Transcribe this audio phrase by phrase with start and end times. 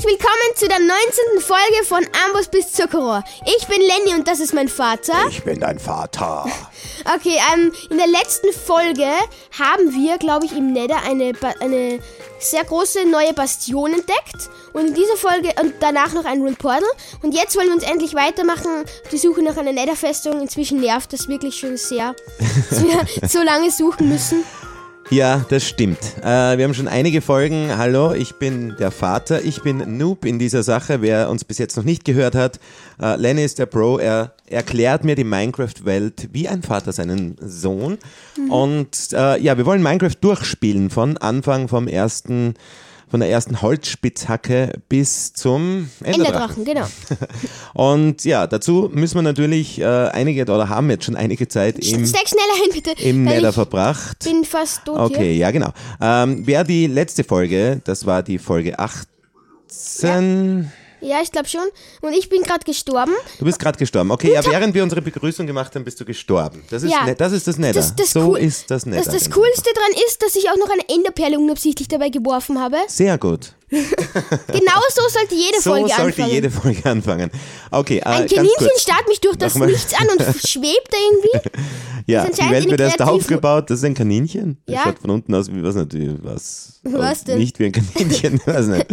[0.00, 1.40] Herzlich willkommen zu der 19.
[1.40, 3.22] Folge von Ambus bis Zuckerrohr.
[3.44, 5.12] Ich bin Lenny und das ist mein Vater.
[5.28, 6.46] Ich bin dein Vater.
[7.16, 9.06] Okay, ähm, in der letzten Folge
[9.58, 11.98] haben wir, glaube ich, im Nether eine, ba eine
[12.38, 14.50] sehr große neue Bastion entdeckt.
[14.74, 16.82] Und in dieser Folge und danach noch ein Rune Portal.
[17.22, 18.84] Und jetzt wollen wir uns endlich weitermachen.
[19.12, 20.42] Die Suche nach einer Nether-Festung.
[20.42, 22.14] Inzwischen nervt das wirklich schon sehr,
[22.70, 24.44] dass wir so lange suchen müssen.
[25.10, 25.98] Ja, das stimmt.
[26.22, 27.76] Äh, wir haben schon einige Folgen.
[27.76, 29.42] Hallo, ich bin der Vater.
[29.42, 31.02] Ich bin Noob in dieser Sache.
[31.02, 32.60] Wer uns bis jetzt noch nicht gehört hat,
[33.02, 33.98] äh, Lenny ist der Pro.
[33.98, 37.98] Er erklärt mir die Minecraft-Welt wie ein Vater seinen Sohn.
[38.36, 38.50] Mhm.
[38.52, 42.54] Und äh, ja, wir wollen Minecraft durchspielen von Anfang vom ersten
[43.10, 46.64] von der ersten Holzspitzhacke bis zum Enderdrachen.
[46.64, 46.86] Enderdrachen, genau.
[47.74, 52.06] Und ja, dazu müssen wir natürlich äh, einige oder haben jetzt schon einige Zeit im,
[52.06, 53.02] Steig schneller hin, bitte.
[53.02, 54.24] im Nether ich verbracht.
[54.24, 55.36] bin fast tot Okay, hier.
[55.36, 55.70] ja, genau.
[56.00, 59.02] Ähm, wer die letzte Folge, das war die Folge 18.
[60.02, 60.70] Ja,
[61.00, 61.62] ich glaube schon.
[62.00, 63.12] Und ich bin gerade gestorben.
[63.38, 64.10] Du bist gerade gestorben.
[64.10, 66.62] Okay, ja, während wir unsere Begrüßung gemacht haben, bist du gestorben.
[66.70, 67.04] Das ist, Ja.
[67.04, 67.74] ne, das, ist das Nether.
[67.80, 69.04] Das, das so cool, ist das Nether.
[69.04, 69.36] Das, das genau.
[69.36, 72.76] Coolste dran ist, dass ich auch noch eine Enderperle unabsichtlich dabei geworfen habe.
[72.88, 73.54] Sehr gut.
[74.48, 76.30] Genau so sollte jede So Folge sollte anfangen.
[76.30, 77.30] jede Folge anfangen.
[77.70, 79.68] Okay, äh, Ein Kaninchen starrt mich durch das Nochmal.
[79.70, 81.60] Nichts an und schwebt da irgendwie.
[82.06, 83.70] Ja, die Welt wird erst aufgebaut.
[83.70, 84.58] Das ist ein Kaninchen.
[84.66, 84.82] Das Ja.
[84.84, 86.80] schaut von unten aus wie was natürlich was.
[86.82, 87.38] Was denn?
[87.38, 88.40] Nicht wie ein Kaninchen.
[88.46, 88.86] weiß nicht.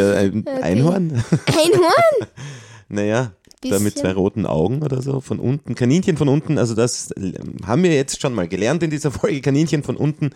[0.00, 1.22] Ein Einhorn.
[1.46, 2.28] Einhorn?
[2.88, 3.32] Naja,
[3.62, 5.74] da mit zwei roten Augen oder so von unten.
[5.74, 7.10] Kaninchen von unten, also das
[7.64, 9.40] haben wir jetzt schon mal gelernt in dieser Folge.
[9.40, 10.30] Kaninchen von unten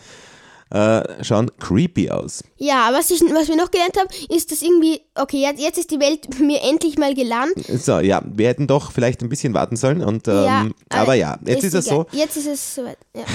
[0.71, 2.45] äh, schauen creepy aus.
[2.57, 5.91] Ja, was, ich, was wir noch gelernt haben, ist, dass irgendwie, okay, jetzt, jetzt ist
[5.91, 7.53] die Welt mir endlich mal gelernt.
[7.67, 10.03] So, ja, wir hätten doch vielleicht ein bisschen warten sollen.
[10.03, 12.07] Und, ähm, ja, aber ja, jetzt ist es so.
[12.13, 12.99] Jetzt ist es soweit.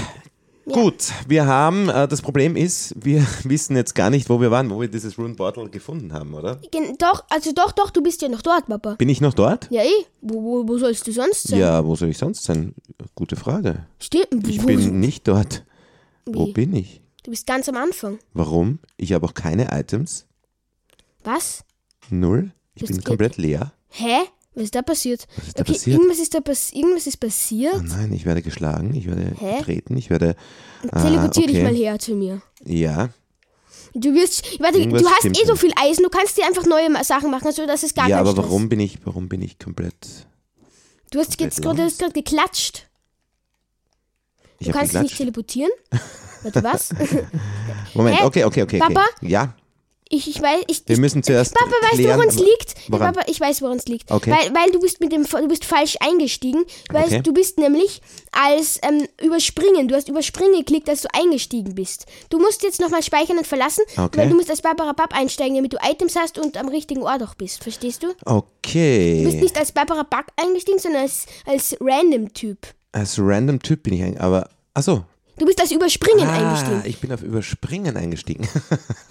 [0.67, 0.73] Ja.
[0.73, 4.71] Gut, wir haben, äh, das Problem ist, wir wissen jetzt gar nicht, wo wir waren,
[4.71, 6.55] wo wir dieses Rune Portal gefunden haben, oder?
[6.71, 8.95] Gen- Doch, also doch, doch, du bist ja noch dort, Papa.
[8.95, 9.69] Bin ich noch dort?
[9.69, 10.05] Ja, eh.
[10.21, 11.59] Wo, wo, wo sollst du sonst sein?
[11.59, 12.73] Ja, wo soll ich sonst sein?
[13.13, 13.85] Gute Frage.
[13.99, 14.47] Stimmt.
[14.47, 15.63] Ich wo, bin nicht dort.
[16.25, 16.53] Wo Wie?
[16.53, 16.99] bin ich?
[17.25, 18.19] Du bist ganz am Anfang.
[18.33, 18.77] Warum?
[18.97, 20.25] Ich habe auch keine Items.
[21.23, 21.63] Was?
[22.11, 22.51] Null.
[22.75, 23.71] Ich bin geht- komplett leer.
[23.89, 24.17] Hä?
[24.53, 25.27] Was ist da passiert?
[25.37, 25.97] Was ist da okay, passiert?
[25.97, 27.73] irgendwas ist da pass irgendwas ist passiert.
[27.75, 29.57] Oh nein, ich werde geschlagen, ich werde Hä?
[29.57, 30.35] getreten, ich werde.
[30.91, 31.63] Ah, Teleportier dich okay.
[31.63, 32.41] mal her zu mir.
[32.63, 33.09] Ja,
[33.97, 36.89] Du wirst, warte, Irgendwas du hast eh so viel Eisen, du kannst dir einfach neue
[37.05, 38.45] Sachen machen, also das ist gar ja, kein aber Stress.
[38.45, 40.27] warum bin ich, warum bin ich komplett.
[41.11, 42.87] Du hast jetzt komplett hast gerade geklatscht.
[44.59, 45.17] Ich Du kannst dich nicht geklatscht.
[45.17, 45.71] teleportieren.
[46.43, 46.89] Warte, was?
[47.93, 48.25] Moment, Hä?
[48.25, 48.77] okay, okay, okay.
[48.77, 48.79] okay.
[48.79, 49.05] Papa?
[49.21, 49.55] Ja,
[50.07, 51.55] Ich, ich weiß, ich, wir müssen zuerst.
[51.55, 52.75] Papa, weißt du, woran es liegt?
[52.89, 53.13] Woran?
[53.13, 54.11] Papa, ich weiß, woran es liegt.
[54.11, 54.29] Okay.
[54.31, 56.63] Weil, weil du bist mit dem, du bist falsch eingestiegen.
[56.91, 57.21] Weil Okay.
[57.23, 58.01] du bist nämlich
[58.31, 59.87] als ähm, überspringen.
[59.87, 62.05] Du hast überspringen geklickt, als du eingestiegen bist.
[62.29, 64.19] Du musst jetzt nochmal speichern und verlassen, Okay.
[64.19, 67.23] weil du musst als Barbara Bab einsteigen, damit du Items hast und am richtigen Ort
[67.23, 67.63] auch bist.
[67.63, 68.07] Verstehst du?
[68.09, 69.39] Du bist Okay.
[69.41, 72.59] nicht als Barbara Bug eingestiegen, sondern als, als Random-Typ.
[72.91, 74.49] Als random Typ bin ich eigentlich, aber.
[74.75, 75.03] Achso.
[75.37, 76.81] Du bist als Überspringen Ah, eingestiegen.
[76.85, 78.47] ich bin auf Überspringen eingestiegen.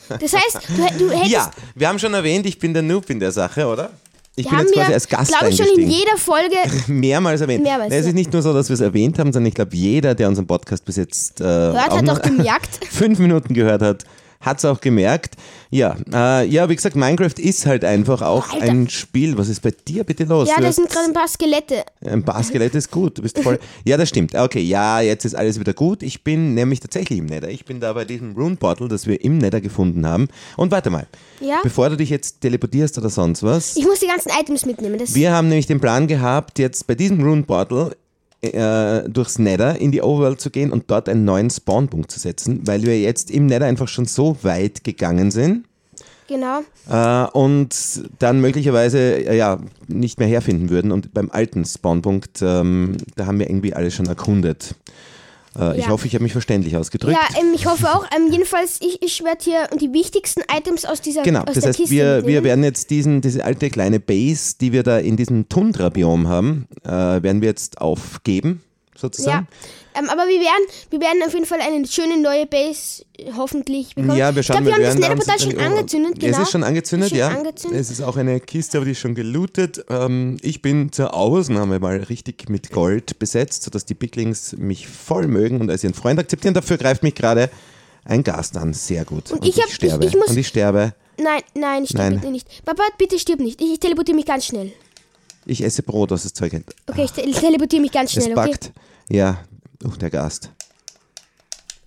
[0.08, 1.32] Das heißt, du, du hättest.
[1.32, 3.90] ja, wir haben schon erwähnt, ich bin der Noob in der Sache, oder?
[4.36, 6.56] Ich bin jetzt quasi als Gast glaube ich, schon in jeder Folge.
[6.88, 7.62] Mehrmals erwähnt.
[7.62, 8.08] Mehrmals, es ja.
[8.08, 10.46] ist nicht nur so, dass wir es erwähnt haben, sondern ich glaube, jeder, der unseren
[10.46, 12.84] Podcast bis jetzt äh, Hört, auch hat auch gemerkt.
[12.90, 14.04] fünf Minuten gehört hat,
[14.44, 15.34] hat es auch gemerkt.
[15.70, 18.64] Ja, äh, ja, wie gesagt, Minecraft ist halt einfach auch Alter.
[18.70, 19.36] ein Spiel.
[19.38, 20.48] Was ist bei dir bitte los?
[20.48, 21.84] Ja, da sind gerade ein paar Skelette.
[22.04, 23.58] ein Basskelett ist gut, du bist voll.
[23.84, 24.34] Ja, das stimmt.
[24.34, 26.02] Okay, ja, jetzt ist alles wieder gut.
[26.02, 27.48] Ich bin nämlich tatsächlich im Nether.
[27.48, 30.28] Ich bin da bei diesem Rune Bottle, das wir im Nether gefunden haben.
[30.56, 31.06] Und warte mal,
[31.40, 31.60] Ja?
[31.62, 33.76] bevor du dich jetzt teleportierst oder sonst was.
[33.76, 34.98] Ich muss die ganzen Items mitnehmen.
[34.98, 37.96] Das Wir haben nämlich den Plan gehabt, jetzt bei diesem Rune Bottle
[38.52, 42.60] äh, durchs Nether in die Overworld zu gehen und dort einen neuen Spawnpunkt zu setzen,
[42.64, 45.66] weil wir jetzt im Nether einfach schon so weit gegangen sind.
[46.28, 46.60] genau.
[46.88, 47.74] Äh, und
[48.18, 50.92] dann möglicherweise äh, ja, nicht mehr herfinden würden.
[50.92, 54.74] Und beim alten Spawnpunkt, ähm, da haben wir irgendwie alles schon erkundet.
[55.58, 55.90] Äh, Ich Ja.
[55.90, 57.16] hoffe, ich habe mich verständlich ausgedrückt.
[57.16, 58.04] Ja, ähm, ich hoffe auch.
[58.16, 61.78] Ähm, jedenfalls, ich, ich werde hier die wichtigsten Items aus dieser Genau, aus das heißt,
[61.78, 65.48] Kiste wir, wir werden jetzt diesen, diese alte kleine Base, die wir da in diesem
[65.48, 68.62] Tundra-Biom haben, äh, werden wir jetzt aufgeben,
[68.96, 69.46] sozusagen.
[69.50, 69.68] Ja,
[69.98, 73.04] ähm, aber wir werden, wir werden auf jeden Fall eine schöne neue Base
[73.36, 74.16] hoffentlich bekommen.
[74.16, 76.36] Ja, wir schauen, ich glaube, wir haben das Netherportal schon angezündet, genau.
[76.36, 77.28] Es ist schon angezündet, Schon ja.
[77.28, 77.80] angezündet.
[77.80, 79.84] Es ist auch eine Kiste, aber die ist schon gelootet.
[79.88, 85.26] Ähm, ich bin zur wir mal richtig mit Gold besetzt, sodass die Picklings mich voll
[85.28, 86.54] mögen und als ihren Freund akzeptieren.
[86.54, 87.50] Dafür greift mich gerade
[88.04, 88.72] ein Gast an.
[88.74, 89.30] Sehr gut.
[89.32, 90.04] Und, ich hab- ich- sterbe.
[90.06, 90.94] ich und ich sterbe.
[91.16, 92.14] Nein, nein, stirb Nein.
[92.20, 92.64] bitte nicht.
[92.64, 93.60] Papa, bitte stirb nicht.
[93.62, 94.72] Ich, ich teleportiere mich ganz schnell.
[95.46, 96.64] Ich esse Brot, was das Zeug hält.
[96.86, 98.50] Okay, ich te teleportiere mich ganz Es schnell, okay?
[98.50, 98.72] backt.
[99.08, 99.38] Ja,
[99.84, 100.50] oh, der Gast.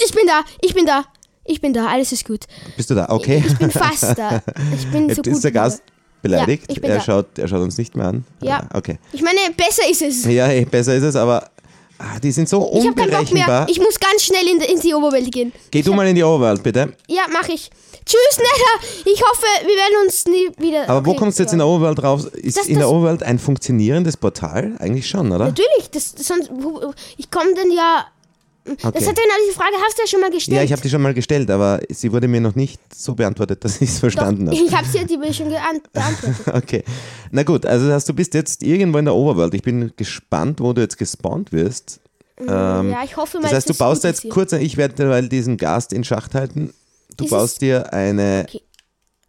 [0.03, 1.05] Ich bin da, ich bin da.
[1.45, 2.45] Ich bin da, alles ist gut.
[2.75, 3.09] Bist du da?
[3.09, 3.43] Okay.
[3.45, 4.41] Ich bin fast da.
[4.75, 5.51] Ich bin so gut ist der.
[5.51, 5.81] Gast
[6.21, 6.65] beleidigt.
[6.69, 7.01] Ja, ich er, da.
[7.01, 8.25] schaut, er schaut uns nicht mehr an.
[8.41, 8.67] Ja.
[8.73, 8.99] Okay.
[9.11, 10.25] Ich meine, besser ist es.
[10.25, 11.49] Ja, eh, besser ist es, aber
[11.99, 13.19] ah, die sind so Ich habe keinen Bock mehr.
[13.19, 13.69] unberechenbar.
[13.69, 15.51] Ich muss ganz schnell in die, in die Oberwelt gehen.
[15.71, 16.93] Geh du mal in die Overworld, bitte.
[17.07, 17.69] Ja, mach ich.
[18.05, 18.87] Tschüss, Netta.
[19.05, 20.87] Ich hoffe, wir werden uns nie wieder.
[20.89, 22.25] Aber wo okay, kommst du jetzt in der Overworld raus?
[22.25, 24.75] Ist Das- in der Overworld ein funktionierendes Portal?
[24.79, 25.45] Eigentlich schon, oder?
[25.45, 28.05] Natürlich, das, sonst, wo- ich komme dann ja.
[28.75, 29.05] Das Okay.
[29.05, 30.57] hat genau diese Frage, hast du ja schon mal gestellt.
[30.57, 33.63] Ja, ich habe die schon mal gestellt, aber sie wurde mir noch nicht so beantwortet,
[33.63, 34.57] dass ich es verstanden habe.
[34.57, 36.35] ich habe sie dir schon beantwortet.
[36.53, 36.83] Okay.
[37.31, 39.53] Na gut, also das du bist jetzt irgendwo in der Overworld.
[39.53, 41.99] Ich bin gespannt, wo du jetzt gespawnt wirst.
[42.39, 42.47] Ähm,
[42.91, 44.31] ja, ich hoffe mal, das heißt, du baust jetzt ist hier.
[44.31, 46.73] kurz, ich werde derweil diesen Gast in Schacht halten.
[47.15, 48.45] Du Ist baust dir eine.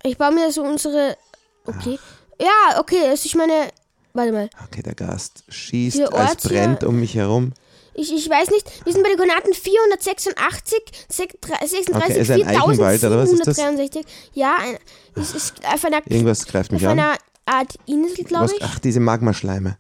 [0.03, 1.17] Ich baue mir so unsere.
[1.65, 1.99] Okay.
[2.41, 3.69] Ja, okay, also ich meine.
[4.15, 4.51] Warte mal.
[4.67, 7.53] Okay, der Gast schießt, als hier- brennt um mich herum.
[7.99, 13.03] Ich, ich weiß nicht, wir sind bei den Koordinaten 486, 36, Okay, ist ein Eichenwald,
[13.03, 13.57] oder was ist das?
[13.57, 14.05] 4763.
[14.35, 14.79] Ja, ein,
[15.17, 16.99] es ist auf einer, Irgendwas greift mich auf an.
[17.01, 18.63] einer Art Insel, glaube ich.
[18.63, 19.79] ach, diese Magmaschleime.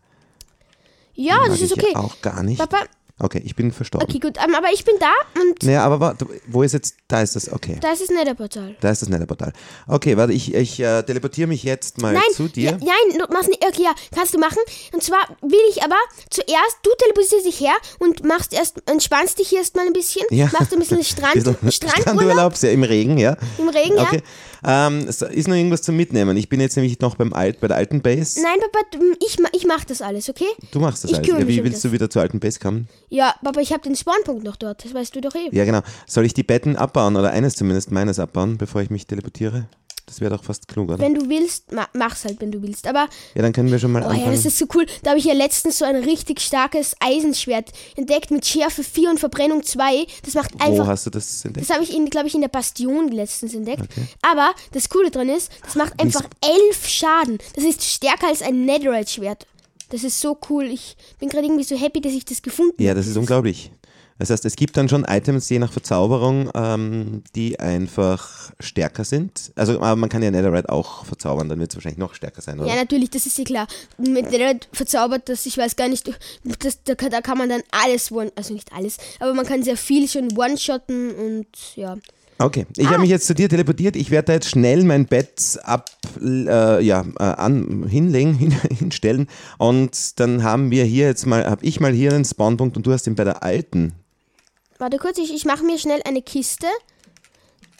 [1.14, 1.94] Ja, Mag das ist okay.
[1.94, 2.58] auch gar nicht.
[2.58, 2.78] Papa,
[3.20, 4.08] Okay, ich bin verstorben.
[4.08, 5.10] okay, gut, ähm, aber ich bin da
[5.40, 6.94] und Naja, aber warte, wo ist jetzt?
[7.08, 7.78] Da ist das, okay.
[7.80, 8.76] da ist das Netherportal.
[8.80, 9.52] Da ist das Netherportal.
[9.86, 12.70] Okay, warte, ich, ich äh, teleportiere mich jetzt mal Nein, zu dir.
[12.70, 13.64] Ja, nein, du machst nicht.
[13.64, 14.58] Okay, ja, kannst du machen.
[14.92, 15.96] Und zwar will ich aber
[16.30, 20.24] zuerst, du teleportierst dich her und machst erst, entspannst dich erst mal ein bisschen.
[20.30, 20.48] Ja.
[20.52, 23.36] Machst ein bisschen Strand, Bisschen Strandurlaub sehr im Regen, ja.
[23.58, 24.02] im Regen, ja.
[24.02, 24.22] Okay.
[24.64, 26.36] Ähm, es ist noch irgendwas zum Mitnehmen.
[26.36, 28.40] Ich bin jetzt nämlich noch beim Alt, bei der alten Base.
[28.42, 30.48] Nein, Papa, ich, ich mach das alles, okay?
[30.72, 31.28] Du machst das Ich alles.
[31.28, 31.90] Ja, wie um willst das.
[31.90, 32.88] du wieder zur alten Base kommen?
[33.08, 35.48] Ja, Papa, ich habe den Spawnpunkt noch dort, das weißt du doch eh.
[35.52, 35.80] Ja, genau.
[36.06, 39.66] Soll ich die Betten abbauen oder eines zumindest meines abbauen, bevor ich mich teleportiere?
[40.08, 40.98] Das wäre doch fast klug, oder?
[40.98, 42.86] Wenn du willst, ma mach's halt, wenn du willst.
[42.86, 44.32] Aber, Ja, dann können wir schon mal oh ja, anfangen.
[44.32, 44.86] das ist so cool.
[45.02, 49.20] Da habe ich ja letztens so ein richtig starkes Eisenschwert entdeckt mit Schärfe 4 und
[49.20, 50.06] Verbrennung 2.
[50.24, 51.68] Das macht Wo einfach hast du das entdeckt?
[51.68, 53.84] Das habe ich, glaube ich, in der Bastion letztens entdeckt.
[54.22, 57.38] Aber das Coole dran ist, das macht einfach elf Schaden.
[57.54, 59.46] Das ist stärker als ein Netherite-Schwert.
[59.90, 60.64] Das ist so cool.
[60.64, 63.70] Ich bin gerade irgendwie so happy, dass ich das gefunden Ja, das ist unglaublich.
[64.20, 69.52] Das heißt, es gibt dann schon Items je nach Verzauberung, ähm, die einfach stärker sind.
[69.54, 72.58] Also, aber man kann ja Netherite auch verzaubern, dann wird es wahrscheinlich noch stärker sein,
[72.58, 72.68] oder?
[72.68, 73.68] Ja, natürlich, das ist ja klar.
[73.96, 76.10] Mit Netherite verzaubert das, ich weiß gar nicht,
[76.58, 79.62] das, da, kann- da kann man dann alles one, also nicht alles, aber man kann
[79.62, 81.46] sehr viel schon one-shotten und
[81.76, 81.96] ja.
[82.40, 82.90] Okay, ich Ah.
[82.90, 83.96] habe mich jetzt zu dir teleportiert.
[83.96, 85.90] Ich werde da jetzt schnell mein Bett ab,
[86.22, 89.28] äh, ja, äh, an, hinlegen, hin, hinstellen.
[89.58, 92.92] Und dann haben wir hier jetzt mal, habe ich mal hier einen Spawnpunkt und du
[92.92, 93.92] hast ihn bei der alten.
[94.78, 96.66] Warte kurz, ich, ich mache mir schnell eine Kiste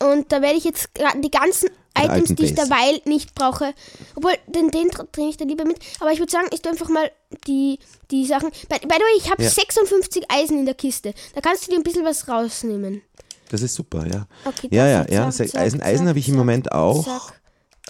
[0.01, 3.73] und da werde ich jetzt gra- die ganzen Items, die ich derweil nicht brauche,
[4.15, 6.89] obwohl den, den bringe ich da lieber mit, aber ich würde sagen, ich tue einfach
[6.89, 7.11] mal
[7.49, 7.79] die,
[8.13, 8.51] die Sachen.
[8.69, 9.49] By, by the way, ich habe Ja.
[9.51, 13.03] 56 Eisen in der Kiste, da kannst du dir ein bisschen was rausnehmen.
[13.51, 14.27] Das ist super, ja.
[14.45, 15.31] Okay, Ja, ja, ja.
[15.31, 17.05] zack, Eisen, zack, Eisen habe ich im Moment auch.
[17.05, 17.41] Zack,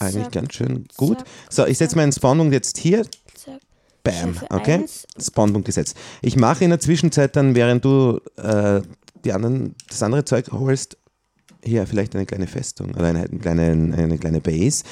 [0.01, 1.19] Eigentlich ganz schön gut.
[1.51, 3.05] So, ich setze meinen Spawnpunkt jetzt hier.
[4.05, 4.39] Bam.
[4.51, 4.85] Okay.
[5.21, 5.97] Spawnpunkt gesetzt.
[6.23, 8.81] Ich mache in der Zwischenzeit dann, während du äh,
[9.25, 10.97] die anderen, das andere Zeug holst,
[11.69, 14.83] hier vielleicht eine kleine Festung oder eine, eine, kleine, eine kleine Base.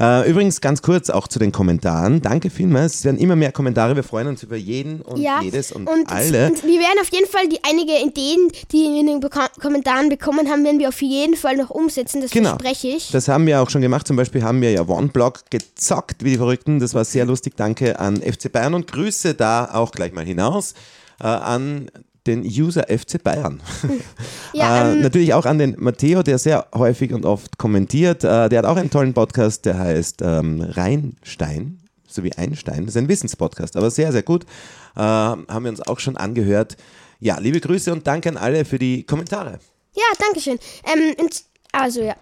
[0.00, 2.20] Äh, übrigens ganz kurz auch zu den Kommentaren.
[2.22, 2.94] Danke vielmals.
[2.96, 3.94] Es werden immer mehr Kommentare.
[3.94, 6.48] Wir freuen uns über jeden und Ja, jedes und, und, alle.
[6.48, 10.08] und wir werden auf jeden Fall die einige Ideen, die wir in den Beka Kommentaren
[10.08, 12.20] bekommen haben, werden wir auf jeden Fall noch umsetzen.
[12.22, 12.50] Das Genau.
[12.50, 13.10] verspreche ich.
[13.10, 14.06] Das haben wir auch schon gemacht.
[14.06, 16.80] Zum Beispiel haben wir ja OneBlock gezockt wie die Verrückten.
[16.80, 17.54] Das war sehr lustig.
[17.56, 20.74] Danke an FC Bayern und Grüße da auch gleich mal hinaus
[21.20, 21.90] äh, an
[22.26, 23.60] den User FC Bayern.
[24.54, 28.22] Ja, äh, ähm, natürlich auch an den Matteo, der sehr häufig und oft kommentiert.
[28.22, 32.84] Äh, der hat auch einen tollen Podcast, der heißt ähm, Rheinstein, so wie Einstein.
[32.84, 34.44] Das ist ein Wissenspodcast, aber sehr, sehr gut.
[34.94, 36.76] Äh, haben wir uns auch schon angehört.
[37.18, 39.58] Ja, liebe Grüße und danke an alle für die Kommentare.
[39.94, 40.58] Ja, danke schön.
[40.84, 41.14] Ähm,
[41.72, 42.14] also ja.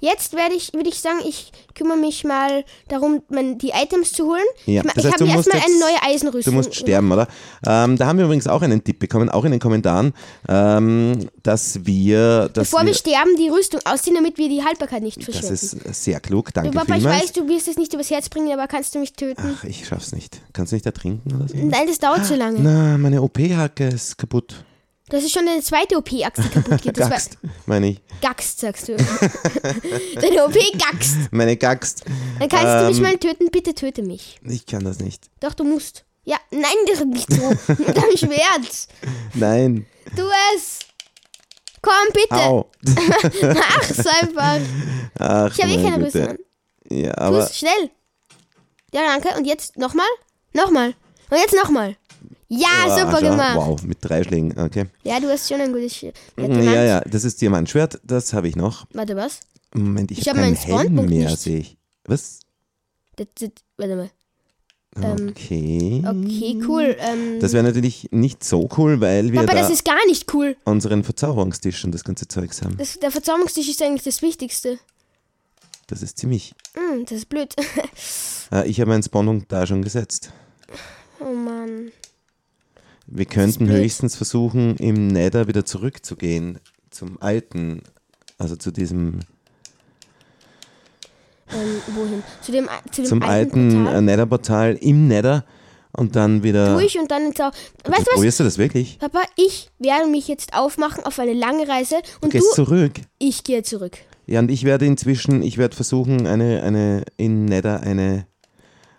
[0.00, 4.42] Jetzt werde ich, würde ich sagen, ich kümmere mich mal darum, die Items zu holen.
[4.66, 6.52] Ja, ich das ich habe mir erstmal eine neue Eisenrüstung.
[6.52, 7.28] Du musst sterben, oder?
[7.66, 10.12] Ähm, da haben wir übrigens auch einen Tipp bekommen, auch in den Kommentaren,
[10.48, 15.02] ähm, dass wir, dass Bevor wir wir, sterben, die Rüstung ausziehen, damit wir die Haltbarkeit
[15.02, 15.54] nicht das verschwenden.
[15.90, 17.22] ist sehr klug, danke Papa, ich vielmals.
[17.22, 19.56] weiß, du wirst es nicht übers Herz bringen, aber kannst du mich töten?
[19.58, 20.40] Ach, ich schaff's nicht.
[20.52, 21.56] Kannst du nicht ertrinken oder so?
[21.56, 22.60] Nein, das dauert zu lange.
[22.60, 24.64] Na, meine OP-Hacke ist kaputt.
[25.10, 26.96] Das ist schon eine zweite OP-Axt, die kaputt geht.
[26.96, 27.36] Das war Gaxt,
[27.66, 28.00] meine ich.
[28.20, 28.96] Gaxt, sagst du.
[30.20, 31.16] Deine OP Gaxt.
[31.32, 32.04] Meine Gaxt.
[32.38, 33.02] Dann kannst du mich Ähm.
[33.02, 34.38] mal töten, bitte töte mich.
[34.44, 35.28] Ich kann das nicht.
[35.40, 36.04] Doch, du musst.
[36.24, 37.48] Ja, nein, das ist nicht so.
[37.78, 38.88] Mit deinem Schwert.
[39.34, 39.86] Nein.
[40.14, 40.22] Tu
[40.54, 40.78] es.
[41.82, 42.34] Komm, bitte.
[42.36, 42.70] Au.
[43.42, 44.58] Mach's einfach.
[45.18, 46.06] Ach, Ich habe eh keine.
[46.06, 46.38] Rüstung an.
[46.90, 47.90] Ja, aber es schnell.
[48.92, 49.36] Ja, danke.
[49.38, 50.06] Und jetzt nochmal?
[50.52, 50.94] Nochmal.
[51.30, 51.96] Und jetzt nochmal.
[52.52, 53.30] Ja, Ah, super schau.
[53.30, 53.56] gemacht.
[53.56, 54.86] Wow, mit drei Schlägen, okay.
[55.04, 56.64] Ja, du hast schon ein gutes Sch- Ja, Diamant.
[56.64, 58.86] ja, das ist Diamantschwert, das habe ich noch.
[58.92, 59.38] Warte, was?
[59.72, 61.76] Moment, ich, Ich habe hab meinen Helm mehr, sehe ich.
[62.06, 62.40] Was?
[63.14, 64.10] Das, das, warte mal.
[64.96, 66.02] Ähm, Okay.
[66.04, 66.96] Okay, cool.
[66.98, 70.34] Ähm, Das wäre natürlich nicht so cool, weil wir Papa, da das ist gar nicht
[70.34, 70.56] cool.
[70.64, 72.76] unseren Verzauberungstisch und das ganze Zeugs haben.
[72.78, 74.80] Das, der Verzauberungstisch ist eigentlich das Wichtigste.
[75.86, 76.52] Das ist ziemlich.
[76.74, 77.54] Hm, das ist blöd.
[78.50, 80.32] Äh, ich habe meinen Spawnpunkt da schon gesetzt.
[81.20, 81.92] oh Mann.
[83.10, 86.58] Wir könnten höchstens versuchen, im Nether wieder zurückzugehen
[86.90, 87.82] zum alten,
[88.38, 89.20] also zu diesem,
[91.52, 92.22] Ähm, wohin?
[92.42, 93.94] Zu dem, zu dem zum alten Portal?
[93.96, 95.44] äh, Nether-Portal im Nether
[95.92, 96.74] und dann wieder.
[96.74, 97.46] Durch und dann ins Sau.
[97.46, 98.04] Weißt du was?
[98.14, 98.98] Probierst du das wirklich?
[99.00, 102.92] Papa, ich werde mich jetzt aufmachen auf eine lange Reise Du und du, gehst zurück.
[103.18, 103.98] ich gehe zurück.
[104.26, 108.26] Ja, und ich werde inzwischen, ich werde versuchen, eine, eine, in Nether eine,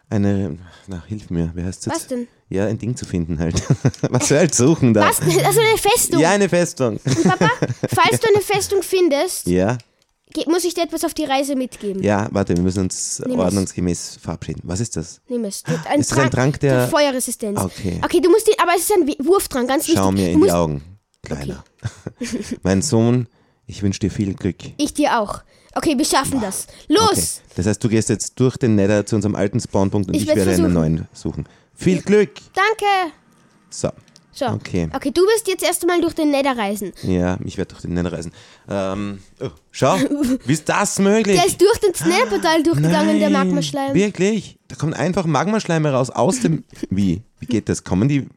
[0.09, 1.93] eine, na, hilf mir, wie heißt das?
[1.95, 2.27] Was denn?
[2.51, 3.63] Ja, ein Ding zu finden halt.
[4.09, 5.07] Was soll halt suchen da?
[5.09, 5.21] Was?
[5.21, 6.19] Also eine Festung.
[6.19, 6.99] Ja, eine Festung.
[7.23, 7.49] Papa,
[7.95, 9.77] falls du eine Festung findest, Ja,
[10.47, 12.03] muss ich dir etwas auf die Reise mitgeben.
[12.03, 13.45] ja, warte, wir müssen uns Nimm es.
[13.45, 14.61] ordnungsgemäß verabschieden.
[14.65, 15.21] Was ist das?
[15.29, 15.63] Nimm es.
[15.89, 17.57] Ein Ist das ein Trank, der- Feuerresistenz.
[17.59, 18.01] Okay.
[18.03, 19.97] Okay, du musst die, aber es ist ein Wurftrank, ganz wichtig.
[20.01, 20.81] Schau mir in die Augen,
[21.23, 21.63] Kleiner.
[22.63, 23.27] mein Sohn,
[23.65, 24.57] ich wünsche dir viel Glück.
[24.77, 25.41] Ich dir auch.
[25.73, 26.67] Okay, wir schaffen das.
[26.89, 27.11] Los!
[27.11, 27.21] Okay.
[27.55, 30.27] Das heißt, du gehst jetzt durch den Nether zu unserem alten Spawnpunkt und Ich ich,
[30.27, 30.73] werde einen versuchen.
[30.73, 31.45] neuen suchen.
[31.81, 32.29] Viel Glück!
[32.53, 33.13] Danke!
[33.69, 33.89] So,
[34.31, 34.45] So.
[34.47, 34.87] Okay.
[34.93, 36.93] Okay, du wirst jetzt erst einmal durch den Nether reisen.
[37.03, 38.31] ja, ich werde durch den Nether reisen.
[38.69, 39.97] Ähm, oh, schau,
[40.45, 41.35] wie ist das möglich?
[41.35, 43.93] Der ist durch das Netherportal durchgegangen, der Nein, Magmaschleim.
[43.93, 44.57] Wirklich?
[44.67, 46.63] Da kommt einfach Magmaschleim heraus aus dem.
[46.89, 47.23] Wie?
[47.39, 47.83] Wie geht das?
[47.83, 48.27] Kommen die.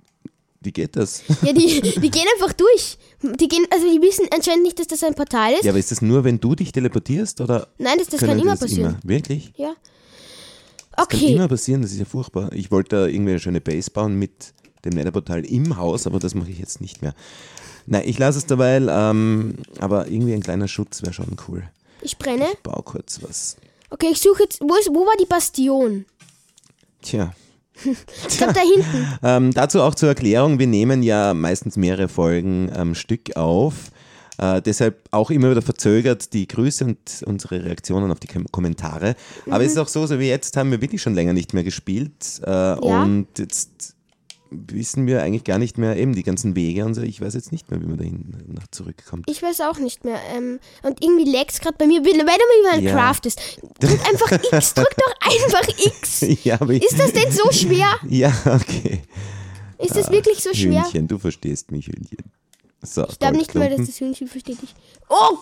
[0.60, 1.22] Wie geht das?
[1.42, 2.96] Ja, die, die gehen einfach durch.
[3.22, 5.64] Die gehen, also die wissen anscheinend nicht, dass das ein Portal ist.
[5.64, 8.52] Ja, aber ist das nur, wenn du dich teleportierst oder Nein, das, das kann immer
[8.52, 8.98] das passieren.
[9.02, 9.14] Immer?
[9.14, 9.52] Wirklich?
[9.56, 9.74] Ja.
[10.96, 11.34] Das kann Okay.
[11.34, 12.52] immer passieren, das ist ja furchtbar.
[12.52, 16.34] Ich wollte da irgendwie eine schöne Base bauen mit dem Netherportal im Haus, aber das
[16.34, 17.14] mache ich jetzt nicht mehr.
[17.86, 21.64] Nein, ich lasse es dabei, ähm, aber irgendwie ein kleiner Schutz wäre schon cool.
[22.02, 22.46] Ich brenne.
[22.52, 23.56] Ich baue kurz was.
[23.90, 24.60] Okay, ich suche jetzt.
[24.60, 26.04] Wo, ist, wo war die Bastion?
[27.02, 27.32] Tja.
[28.28, 29.06] Ich glaube da hinten.
[29.22, 33.90] Ähm, dazu auch zur Erklärung, wir nehmen ja meistens mehrere Folgen am Stück auf.
[34.38, 39.14] Äh, deshalb auch immer wieder verzögert die Grüße und unsere Reaktionen auf die Kom Kommentare.
[39.48, 41.64] Aber es ist auch so, so wie jetzt haben wir wirklich schon länger nicht mehr
[41.64, 42.40] gespielt.
[42.44, 43.94] Äh, Und jetzt
[44.50, 47.02] wissen wir eigentlich gar nicht mehr eben die ganzen Wege und so.
[47.02, 49.28] Ich weiß jetzt nicht mehr, wie man dahin noch zurückkommt.
[49.28, 50.18] Ich weiß auch nicht mehr.
[50.36, 52.92] Ähm, und irgendwie lag's gerade bei mir, wenn du mal Ja.
[52.92, 53.40] craftest.
[53.80, 55.14] Drück einfach X, drück doch
[55.52, 56.20] einfach X.
[56.44, 57.88] ja, Ist das denn so schwer?
[58.08, 59.02] Ja, okay.
[59.78, 60.84] Ist das wirklich so schwer?
[60.84, 62.30] Hühnchen, du verstehst mich, Hühnchen.
[62.84, 64.74] So, Ich glaube nicht mal, dass das Hühnchen versteht dich.
[65.08, 65.38] Oh!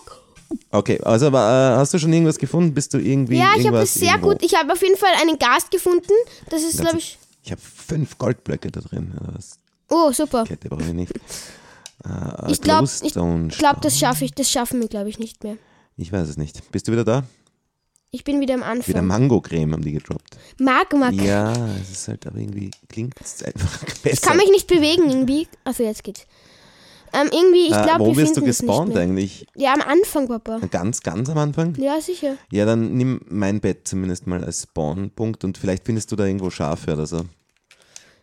[0.71, 2.73] Okay, also aber, äh, hast du schon irgendwas gefunden?
[2.73, 4.29] Bist du irgendwie Ja, ich habe das sehr irgendwo?
[4.29, 4.43] gut.
[4.43, 6.13] Ich habe auf jeden Fall einen Gast gefunden.
[6.49, 7.17] Das ist, glaube ich.
[7.43, 9.13] Ich habe fünf Goldblöcke da drin.
[9.33, 9.57] Das
[9.89, 10.43] Oh, super.
[10.45, 11.13] Kette brauche ich nicht.
[12.05, 12.89] Äh, Ich glaube,
[13.57, 14.33] glaub, das schaffe ich.
[14.33, 15.55] Das schaffen wir, glaube ich, nicht mehr.
[15.95, 16.69] Ich weiß es nicht.
[16.69, 17.23] Bist du wieder da?
[18.11, 19.05] Ich bin wieder am Wieder Anfang.
[19.07, 20.37] Mango-Creme haben die gedroppt.
[20.59, 21.11] Magma.
[21.11, 24.13] Ja, es ist halt aber irgendwie, klingt es einfach besser.
[24.15, 25.47] Ich kann mich nicht bewegen irgendwie.
[25.63, 26.25] Also jetzt geht's.
[27.13, 29.45] Ähm, irgendwie, ich äh, glaube, wo wir wirst du gespawnt eigentlich?
[29.55, 30.59] Ja, am Anfang, Papa.
[30.71, 31.75] Ganz, ganz am Anfang?
[31.75, 32.37] Ja, sicher.
[32.51, 36.49] Ja, dann nimm mein Bett zumindest mal als Spawnpunkt und vielleicht findest du da irgendwo
[36.49, 37.25] Schafe oder so.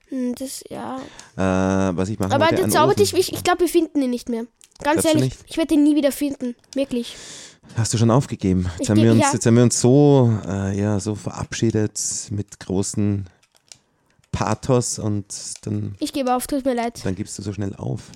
[0.09, 0.97] Hm, Das, ja.
[1.37, 4.47] Äh, was ich machen Aber der Zaubertisch, ich, ich glaube, wir finden ihn nicht mehr.
[4.83, 6.57] Ganz Glaubst ehrlich, ich werde ihn nie wieder finden.
[6.75, 7.15] Wirklich.
[7.77, 8.63] Hast du schon aufgegeben?
[8.73, 9.33] Jetzt, Ich haben, wir uns, ja.
[9.33, 13.27] jetzt haben wir uns so, äh, ja, so verabschiedet mit großen
[14.33, 15.27] Pathos und
[15.63, 17.01] dann, Ich gebe auf, tut mir leid.
[17.05, 18.11] dann gibst du so schnell auf.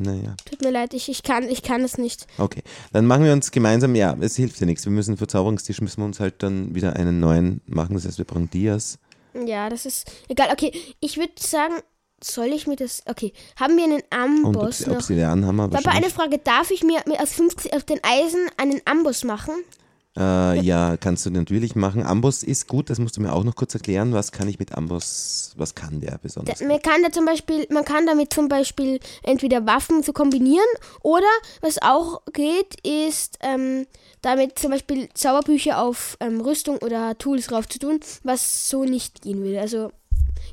[0.00, 2.26] Naja, Tut mir leid, ich, ich, kann, ich kann es nicht.
[2.38, 2.62] okay.
[2.92, 4.84] Dann machen wir uns gemeinsam, ja, es hilft ja nichts.
[4.84, 7.94] Wir müssen Verzauberungstisch, müssen wir uns halt dann wieder einen neuen machen.
[7.94, 8.98] Das heißt, wir brauchen Dias.
[9.46, 10.48] Ja, das ist egal.
[10.52, 11.74] Okay, ich würde sagen,
[12.22, 13.02] soll ich mir das.
[13.06, 14.96] Okay, haben wir einen Und Amboss noch?
[14.96, 16.10] Obsidianhammer Papa, eine.
[16.10, 19.54] Frage: Darf ich mir mir aus 50 auf den Eisen einen Amboss machen?
[20.18, 22.04] Äh, ja, kannst du natürlich machen.
[22.04, 24.12] Amboss ist gut, das musst du mir auch noch kurz erklären.
[24.12, 26.58] Was kann ich mit Amboss, was kann der besonders?
[26.58, 30.66] Da, man kann da zum Beispiel, man kann damit zum Beispiel entweder Waffen so kombinieren
[31.02, 31.28] oder
[31.60, 33.86] was auch geht, ist ähm,
[34.20, 39.22] damit zum Beispiel Zauberbücher auf ähm, Rüstung oder Tools drauf zu tun, was so nicht
[39.22, 39.60] gehen würde.
[39.60, 39.92] Also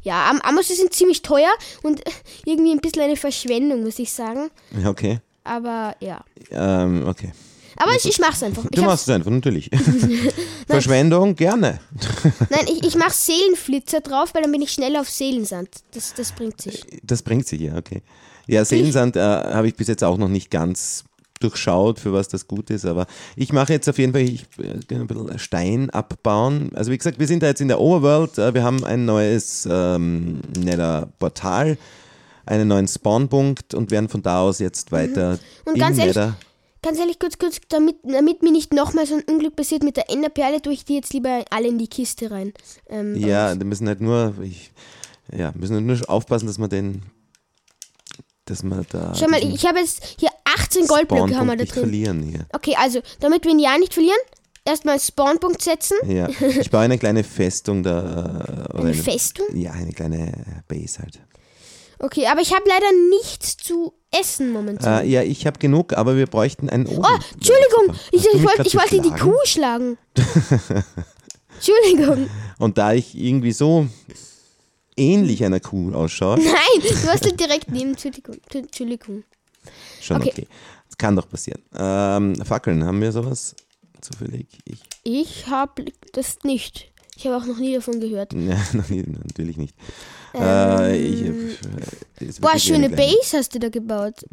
[0.04, 2.02] ja, Am Ambosse sind ziemlich teuer und
[2.46, 4.52] irgendwie ein bisschen eine Verschwendung, muss ich sagen.
[4.86, 5.20] Okay.
[5.44, 6.24] Aber ja.
[6.52, 7.32] Ähm, okay.
[7.78, 8.64] Aber ich, ich mach's einfach.
[8.64, 9.70] Du Ich machst es einfach, natürlich.
[10.68, 11.80] Verschwendung, gerne.
[12.50, 15.70] Nein, ich, ich mach Seelenflitzer drauf, weil dann bin ich schnell auf Seelensand.
[15.94, 16.86] Das, das bringt sich.
[17.04, 18.02] Das bringt sich ja, okay.
[18.48, 21.04] Ja, Seelensand äh, habe ich bis jetzt auch noch nicht ganz
[21.40, 22.86] durchschaut, für was das gut ist.
[22.86, 26.72] Aber ich mache jetzt auf jeden Fall ich, äh, ein bisschen Stein abbauen.
[26.76, 28.38] Also wie gesagt, wir sind da jetzt in der Overworld.
[28.38, 31.78] Äh, wir haben ein neues ähm, Nether-Portal,
[32.46, 35.40] einen neuen Spawnpunkt und werden von da aus jetzt weiter Mhm.
[35.66, 36.16] Und im ganz ehrlich.
[36.86, 40.08] Ganz ehrlich, kurz, kurz, damit, damit mir nicht nochmal so ein Unglück passiert mit der
[40.12, 42.54] Enderperle, tue ich die jetzt lieber alle in die Kiste rein.
[42.88, 44.72] Ähm, Ja, wir müssen halt nur, ich,
[45.36, 47.02] ja, müssen halt nur aufpassen, dass man den,
[48.46, 51.74] dass man da Schau mal, ich habe jetzt hier 18 Goldblöcke haben wir da drin.
[51.74, 52.46] verlieren hier.
[52.54, 54.20] Okay, also, damit wir ihn ja nicht verlieren,
[54.64, 55.98] erstmal Spawnpunkt setzen.
[56.08, 58.68] Ja, ich baue eine kleine Festung da.
[58.70, 59.48] äh, Oder Eine Festung?
[59.56, 61.20] Ja, eine kleine Base halt.
[62.00, 65.04] Okay, aber ich habe leider nichts zu essen momentan.
[65.04, 67.04] Äh, ja, ich habe genug, aber wir bräuchten einen Ofen.
[67.04, 69.12] oh, Entschuldigung, ich, ich, grad ich wollte die?
[69.12, 69.98] Kuh schlagen.
[71.56, 72.30] Entschuldigung.
[72.60, 73.88] Und da ich irgendwie so
[74.98, 77.92] ähnlich einer Kuh ausschaue, Nein, du hast halt direkt neben.
[77.92, 78.38] Entschuldigung.
[78.52, 79.24] Entschuldigung.
[80.02, 80.32] schon Okay.
[80.32, 80.48] okay.
[80.88, 81.62] Das kann doch passieren.
[81.76, 83.56] Ähm, Fackeln, haben wir sowas?
[84.02, 84.48] Zufällig?
[84.66, 86.92] Ich, Ich habe das nicht.
[87.18, 88.34] Ich habe auch noch nie davon gehört.
[88.34, 89.76] ja, noch nie, natürlich nicht.
[90.34, 94.26] äh, ich, äh, ist Boah, schöne Base hast du da gebaut.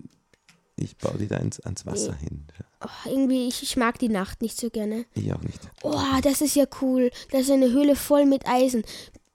[0.76, 2.46] Ich baue die da ins, ans Wasser hin.
[2.84, 5.04] Oh, irgendwie, ich, ich mag die Nacht nicht so gerne.
[5.14, 5.60] Ich auch nicht.
[5.82, 7.10] Oh, das ist ja cool.
[7.30, 8.82] Das ist eine Höhle voll mit Eisen.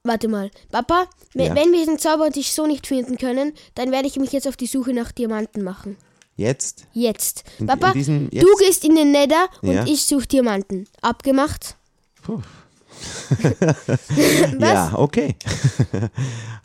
[0.04, 1.56] Warte mal, Papa, Ja.
[1.56, 4.68] wenn wir den Zaubertisch so nicht finden können, dann werde ich mich jetzt auf die
[4.68, 5.96] Suche nach Diamanten machen.
[6.36, 6.86] Jetzt?
[6.94, 7.44] Jetzt.
[7.60, 8.60] In- Papa, in diesem- du jetzt?
[8.60, 9.86] gehst in den Nether und Ja.
[9.86, 10.88] ich suche Diamanten.
[11.02, 11.76] Abgemacht?
[12.22, 12.42] Puh.
[14.60, 15.36] Ja, okay.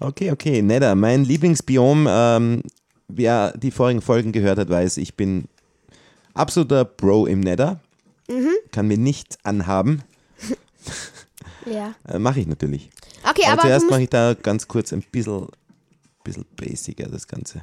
[0.00, 0.62] okay, okay.
[0.62, 2.06] Nether, mein Lieblingsbiom.
[2.08, 2.62] Ähm,
[3.08, 5.44] wer die vorigen Folgen gehört hat, weiß, ich bin
[6.34, 7.80] absoluter Bro im Nether.
[8.28, 8.50] Mhm.
[8.70, 10.02] Kann mir nichts anhaben.
[11.64, 11.94] Ja.
[12.08, 12.90] Äh, mache ich natürlich.
[13.22, 15.46] Okay, aber aber, zuerst mache ich da ganz kurz ein bisschen,
[16.24, 17.62] bisschen basicer das Ganze.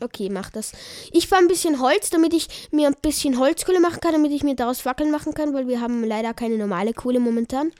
[0.00, 0.72] Okay, mach das.
[1.12, 4.44] Ich fahre ein bisschen Holz, damit ich mir ein bisschen Holzkohle machen kann, damit ich
[4.44, 7.72] mir daraus Fackeln machen kann, weil wir haben leider keine normale Kohle momentan.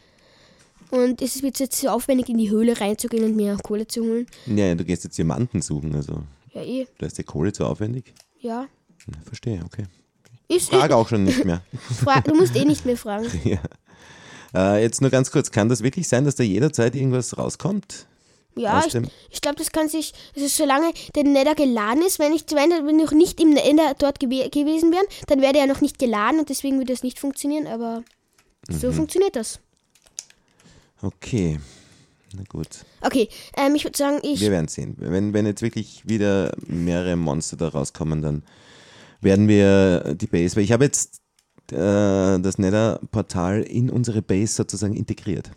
[0.92, 4.26] Und es wird jetzt so aufwendig, in die Höhle reinzugehen und mir Kohle zu holen.
[4.46, 6.22] Ja, du gehst jetzt Diamanten suchen, also
[6.52, 6.86] Ja, eh.
[6.98, 8.12] da ist die Kohle zu aufwendig.
[8.40, 8.66] Ja.
[9.06, 9.84] Ja, verstehe, okay.
[10.48, 11.62] Ist, Frage auch schon nicht mehr.
[12.26, 13.26] Du musst eh nicht mehr fragen.
[13.44, 13.58] ja.
[14.54, 18.06] äh, jetzt nur ganz kurz, kann das wirklich sein, dass da jederzeit irgendwas rauskommt?
[18.54, 18.94] Ja, ich,
[19.30, 22.92] ich glaube, das kann sich, also solange der Nether geladen ist, wenn ich wenn wir
[22.92, 26.38] noch nicht im Nether dort gewe gewesen wären, dann wäre der ja noch nicht geladen
[26.38, 28.02] und deswegen würde das nicht funktionieren, aber
[28.68, 28.92] so Mhm.
[28.92, 29.58] funktioniert das.
[31.02, 31.58] Okay,
[32.34, 32.84] na gut.
[33.00, 34.94] Okay, ähm, ich würde sagen, ich, Wir werden sehen.
[34.98, 38.42] Wenn, wenn jetzt wirklich wieder mehrere Monster da rauskommen, dann
[39.20, 41.20] werden wir die Base, weil ich habe jetzt
[41.72, 45.50] äh, das Nether-Portal in unsere Base sozusagen integriert.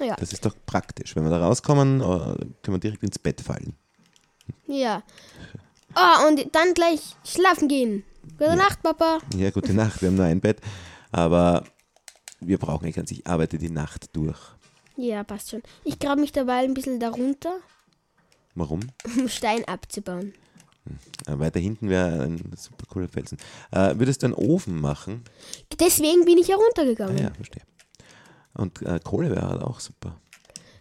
[0.00, 1.16] ja, Das ist doch praktisch.
[1.16, 3.74] Wenn wir da rauskommen, äh, können wir direkt ins Bett fallen.
[4.66, 5.02] ja.
[5.96, 8.04] Oh, und dann gleich schlafen gehen.
[8.38, 9.20] Gute Nacht, Papa.
[9.36, 10.60] Ja, gute Nacht, wir haben nur ein Bett,
[11.10, 11.64] aber
[12.40, 14.38] wir brauchen nicht ganz, ich arbeite die Nacht durch.
[15.00, 15.62] Ja, passt schon.
[15.84, 17.56] Ich grabe mich dabei ein bisschen darunter,
[18.56, 18.80] Warum?
[19.16, 20.32] um Stein abzubauen.
[21.26, 23.38] Äh, weiter hinten wäre ein super cooler Felsen.
[23.70, 25.22] Äh, würdest du einen Ofen machen?
[25.78, 27.18] Deswegen bin ich Ah, heruntergegangen.
[27.18, 27.62] ja, verstehe.
[28.54, 30.18] Und äh, Kohle wäre halt auch super.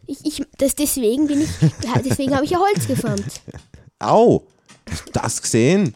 [0.07, 1.49] Ich, ich, das, deswegen bin ich,
[2.03, 3.41] deswegen habe ich ja Holz gefarmt.
[3.99, 4.47] Au!
[4.89, 5.93] Hast du das gesehen?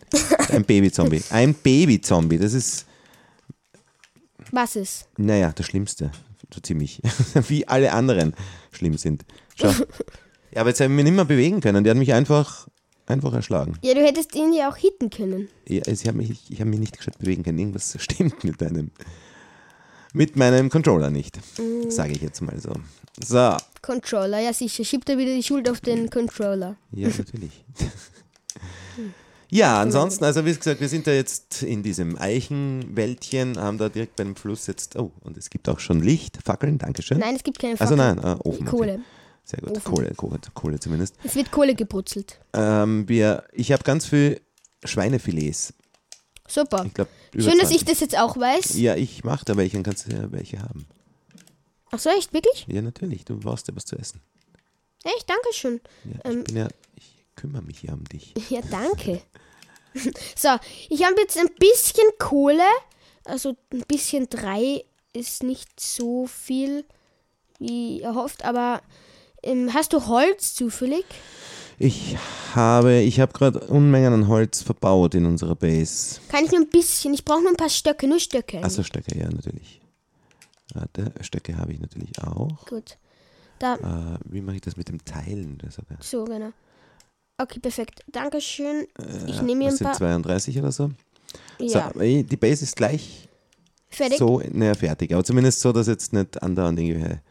[0.49, 1.23] Ein Babyzombie.
[1.31, 2.37] Ein Babyzombie.
[2.37, 2.85] Das ist,
[4.51, 5.07] Was ist?
[5.17, 6.11] naja, das Schlimmste.
[6.53, 7.01] So ziemlich.
[7.47, 8.33] Wie alle anderen
[8.71, 9.25] schlimm sind.
[9.55, 9.71] Schau.
[10.53, 11.85] Ja, aber jetzt habe ich mich nicht mehr bewegen können.
[11.85, 12.67] Die hat mich einfach,
[13.05, 13.77] einfach erschlagen.
[13.83, 15.47] Ja, du hättest ihn ja auch hitten können.
[15.65, 17.57] Ja, ich habe mich, ich hab mich nicht gescheit bewegen können.
[17.57, 18.91] Irgendwas stimmt mit deinem,
[20.11, 21.39] mit meinem Controller nicht.
[21.87, 22.73] Sage ich jetzt mal so.
[23.23, 24.83] So, Controller, ja sicher.
[24.83, 26.75] Schiebt er wieder die Schuld auf den Controller.
[26.91, 27.63] ja, natürlich.
[29.53, 34.15] Ja, ansonsten, also wie gesagt, wir sind da jetzt in diesem Eichenwäldchen, haben da direkt
[34.15, 37.19] beim Fluss jetzt, oh, und es gibt auch schon Licht, Fackeln, Dankeschön.
[37.19, 38.15] Nein, es gibt keine also Fackel.
[38.15, 38.61] nein, äh, Ofen.
[38.67, 38.77] okay.
[38.77, 38.99] Kohle.
[39.43, 39.83] Sehr gut, Ofen.
[39.93, 41.15] Kohle, Kohle, Kohle zumindest.
[41.25, 42.39] Es wird Kohle gebrutzelt.
[42.53, 44.39] Ähm, wir, ich habe ganz viel
[44.85, 45.73] Schweinefilets.
[46.47, 46.85] Super.
[46.85, 48.77] Ich glaube, Schön, dass ich das jetzt auch weiß.
[48.79, 50.85] Ja, ich mache da welche, dann kannst du ja welche haben.
[51.91, 52.33] Ach so, echt?
[52.33, 52.65] Wirklich?
[52.69, 54.21] Ja, natürlich, du brauchst ja was zu essen.
[55.03, 55.29] Echt?
[55.29, 55.81] Dankeschön.
[56.05, 56.43] Ja, ich Ähm.
[56.45, 58.33] bin ja, ich kümmere mich ja um dich.
[58.49, 59.21] Ja, danke.
[60.35, 60.49] so,
[60.89, 62.63] ich habe jetzt ein bisschen Kohle.
[63.25, 66.85] Also ein bisschen drei ist nicht so viel
[67.59, 68.81] wie erhofft, aber
[69.43, 71.05] ähm, hast du Holz zufällig?
[71.77, 72.15] Ich
[72.55, 76.19] habe, ich habe gerade Unmengen an Holz verbaut in unserer Base.
[76.29, 77.13] Kann ich nur ein bisschen?
[77.13, 78.63] Ich brauche nur ein paar Stöcke, nur Stöcke.
[78.63, 79.81] Achso, Stöcke, ja, natürlich.
[80.73, 82.65] Warte, Stöcke habe ich natürlich auch.
[82.67, 82.97] Gut.
[83.59, 85.57] Da, Äh, wie mache ich das mit dem Teilen?
[85.69, 85.97] Sogar?
[86.01, 86.51] so, genau.
[87.41, 88.03] Okay, perfekt.
[88.07, 88.87] Dankeschön.
[89.27, 89.95] Ich Ja, nehme mir ein sind paar.
[89.97, 90.91] 32 oder so.
[91.59, 91.91] Ja.
[91.93, 93.27] So, eh, die Base ist gleich
[93.89, 94.17] Fertig?
[94.19, 95.13] so, naja, fertig.
[95.13, 97.21] Aber zumindest so, dass jetzt nicht andauernd irgendwelche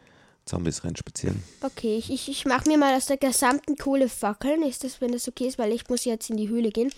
[0.45, 1.41] Zombies reinspazieren.
[1.61, 4.63] Okay, ich, ich, ich mache mir mal aus der gesamten Kohle Fackeln.
[4.63, 6.91] Ist das, wenn das okay ist, weil ich muss jetzt in die Höhle gehen.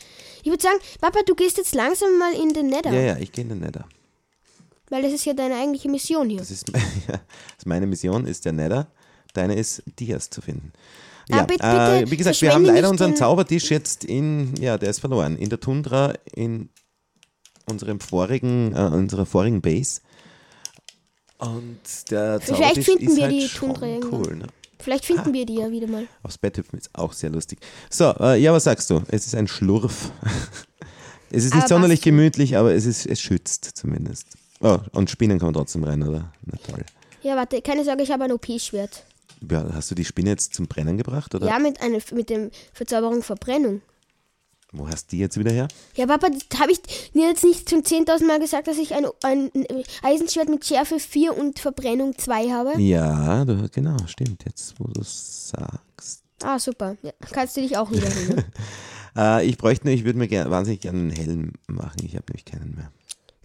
[0.44, 2.94] Ich würde sagen, Papa, du gehst jetzt langsam mal in den Nether.
[2.94, 3.86] Ja, ja, ich gehe in den Nether.
[4.90, 6.40] Weil das ist ja deine eigentliche Mission hier.
[6.40, 7.20] Das ist, ja, das
[7.60, 8.88] ist meine Mission, ist der Nether.
[9.34, 10.72] Deine ist, Dias zu finden.
[11.32, 14.78] Ah, Ja, bitte, äh, bitte wie gesagt, wir haben leider unseren Zaubertisch jetzt in, ja,
[14.78, 15.38] der ist verloren.
[15.38, 16.70] In der Tundra, in
[17.66, 20.02] unserem vorigen, äh, unserer vorigen Base.
[21.38, 24.36] Und der Vielleicht Zaubertisch finden ist wir halt die Tundra cool.
[24.36, 24.48] Ne?
[24.80, 26.08] Vielleicht finden wir die ja wieder mal.
[26.24, 27.60] Aufs Bett hüpfen ist auch sehr lustig.
[27.90, 29.02] So, äh, ja, was sagst du?
[29.08, 30.12] Es ist ein Schlurf.
[31.32, 34.28] es ist nicht Aber sonderlich gemütlich, aber es, ist, es schützt zumindest.
[34.60, 36.34] Oh, und Spinnen kann man trotzdem rein, oder?
[36.46, 36.84] Na toll.
[37.22, 39.06] Ja, warte, keine Sorge, ich habe ein OP-Schwert.
[39.50, 41.36] Ja, hast du die Spinne jetzt zum Brennen gebracht?
[41.36, 43.82] Oder Ja, mit, einer, mit dem Verzauberung Verbrennung.
[44.72, 45.68] wo hast die jetzt wieder her?
[45.96, 46.82] Ja, Papa, habe ich
[47.14, 49.52] dir jetzt nicht zum 10.000 Mal gesagt, dass ich ein, ein
[50.02, 52.82] Eisenschwert mit Schärfe 4 und Verbrennung 2 habe?
[52.82, 54.44] Ja, du, genau, stimmt.
[54.46, 56.24] Jetzt, wo du sagst.
[56.42, 56.96] Ah, super.
[57.04, 58.46] Ja, kannst du dich auch wieder erinnern.
[59.16, 61.98] Äh, ich bräuchte nur, ich würde mir gern, wahnsinnig gerne einen Helm machen.
[62.04, 62.92] Ich habe nämlich keinen mehr.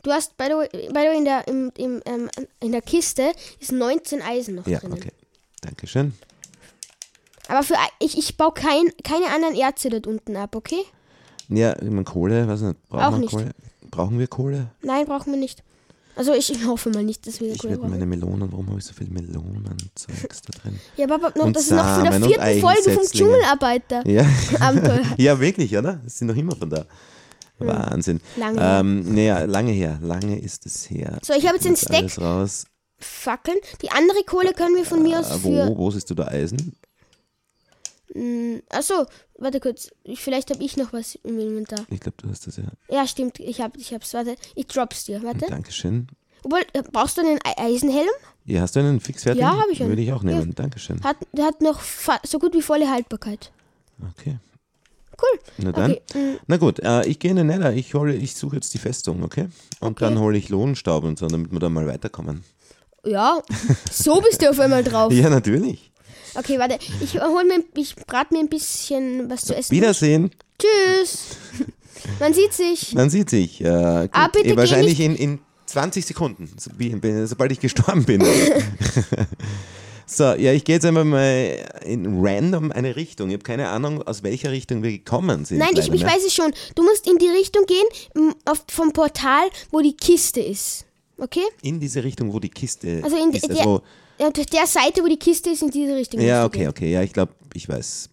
[0.03, 2.81] Du hast, by the way, by the way in, der, im, im, ähm, in der
[2.81, 4.95] Kiste ist 19 Eisen noch Ja, drinnen.
[4.95, 5.11] okay.
[5.61, 6.13] Dankeschön.
[7.49, 10.83] Aber für, ich, ich baue kein, keine anderen Erze dort unten ab, okay?
[11.49, 12.89] Ja, ich meine, Kohle, weiß nicht.
[12.89, 13.31] Brauchen Auch wir nicht.
[13.31, 13.51] Kohle?
[13.91, 14.71] Brauchen wir Kohle?
[14.83, 15.63] Nein, brauchen wir nicht.
[16.15, 17.91] Also ich, ich hoffe mal nicht, dass wir Ich Kohle brauchen.
[17.91, 20.79] meine Melonen, warum habe ich so viel Melonenzeugs da drin?
[20.97, 23.07] Ja, noch, Und das ist noch von der Samen vierten Folge vom.
[23.07, 24.07] Dschungelarbeiter.
[24.07, 24.27] Ja.
[25.17, 26.01] Ja, wirklich, oder?
[26.05, 26.85] Das sind noch immer von da.
[27.61, 28.21] Wahnsinn.
[28.37, 28.81] Lange her.
[28.81, 29.99] Ähm, naja, lange her.
[30.03, 31.19] Lange ist es her.
[31.23, 32.65] So, ich habe jetzt den Stack alles raus.
[32.99, 33.59] Fackeln.
[33.83, 35.69] Die andere Kohle können wir von mir aus Äh, für.
[35.69, 36.75] wo, wo siehst du da Eisen?
[38.71, 39.05] Achso,
[39.37, 39.91] warte kurz.
[40.03, 41.85] Ich, vielleicht habe ich noch was im Inventar.
[41.91, 42.65] Ich glaube, du hast das ja.
[42.91, 43.39] Ja, stimmt.
[43.39, 44.15] Ich hab, ich hab's.
[44.15, 45.23] Warte, ich drop's dir.
[45.23, 45.47] Warte.
[45.47, 46.09] Dankeschön.
[46.43, 48.09] Obwohl, äh, brauchst du einen Ei- Eisenhelm?
[48.47, 49.47] Ja, hast du einen fixfertigen?
[49.47, 49.91] Ja, hab ich einen.
[49.91, 50.55] Würde ich auch nehmen.
[50.55, 51.03] Dankeschön.
[51.05, 51.81] Hat, der hat noch
[52.25, 53.53] so gut wie volle Haltbarkeit.
[54.19, 54.39] Okay.
[55.21, 55.41] Cool.
[55.59, 55.93] Na dann.
[55.93, 56.03] Okay.
[56.15, 57.75] mm, Na gut, äh, ich gehe in den Nether.
[57.75, 59.49] Ich, hole, ich suche jetzt die Festung, okay?
[59.81, 60.05] Und Okay.
[60.05, 62.45] dann hole ich Lohnstaub und so, damit wir da mal weiterkommen.
[63.05, 63.41] Ja,
[63.91, 65.13] so bist du auf einmal drauf.
[65.13, 65.91] Ja, natürlich.
[66.35, 66.79] Okay, warte.
[67.01, 69.71] Ich hol mir, ich brate mir ein bisschen was zu essen.
[69.75, 70.31] Wiedersehen.
[70.59, 71.37] Tschüss.
[72.21, 72.95] Man sieht sich.
[72.95, 73.61] Man sieht sich.
[73.61, 76.49] Äh, Ah, bitte wahrscheinlich in, in 20 Sekunden,
[77.27, 78.25] sobald ich gestorben bin.
[80.07, 83.29] so, ja, ich gehe jetzt einfach mal in random eine Richtung.
[83.29, 85.59] Ich habe keine Ahnung, aus welcher Richtung wir gekommen sind.
[85.59, 86.13] Nein, ich, ich mehr.
[86.13, 86.53] weiß es schon.
[86.75, 88.35] Du musst in die Richtung gehen,
[88.69, 90.85] vom Portal, wo die Kiste ist.
[91.19, 91.43] Okay?
[91.63, 93.49] In diese Richtung, wo die Kiste Also in ist.
[93.49, 93.83] der, Also,
[94.19, 96.21] ja, auf der Seite, wo die Kiste ist, in diese Richtung.
[96.21, 96.69] ja, okay, gehen.
[96.69, 96.93] okay.
[96.93, 98.09] Ja, ich glaube, ich weiß.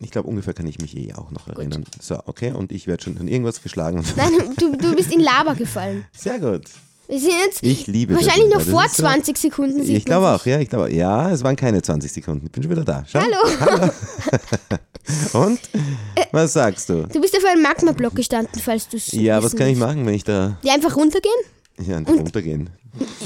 [0.00, 1.84] Ich glaube, ungefähr kann ich mich eh auch noch erinnern.
[2.00, 4.04] So, okay, und ich werde schon an irgendwas geschlagen.
[4.16, 6.04] Nein, du, du bist in Lava gefallen.
[6.16, 6.62] Sehr gut.
[7.08, 9.80] Wir sind jetzt Ich liebe wahrscheinlich noch vor ist so- 20 Sekunden.
[9.82, 12.46] Ich glaube auch, ja, ich glaube, ja, es waren keine 20 Sekunden.
[12.46, 13.04] Ich bin schon wieder da.
[13.08, 13.20] Schau.
[13.20, 13.90] Hallo.
[15.32, 15.58] Und?
[16.32, 17.06] Was sagst du?
[17.06, 20.12] Du bist auf einem Magma-Block gestanden, falls du es Ja, was kann ich machen, wenn
[20.14, 21.32] ich da Die einfach runtergehen?
[21.86, 22.70] Ja, runtergehen?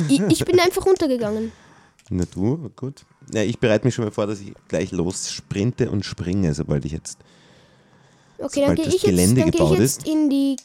[0.08, 1.52] Ich, ich bin einfach runtergegangen.
[2.10, 3.04] Na du, gut.
[3.32, 6.84] Ja, ich bereite mich schon mal vor, dass ich gleich los sprinte und springe, sobald
[6.84, 7.18] ich jetzt.
[8.38, 10.56] Okay, dann Sobald gehe das ich jetzt, Gelände dann geh ich gebaut jetzt in die.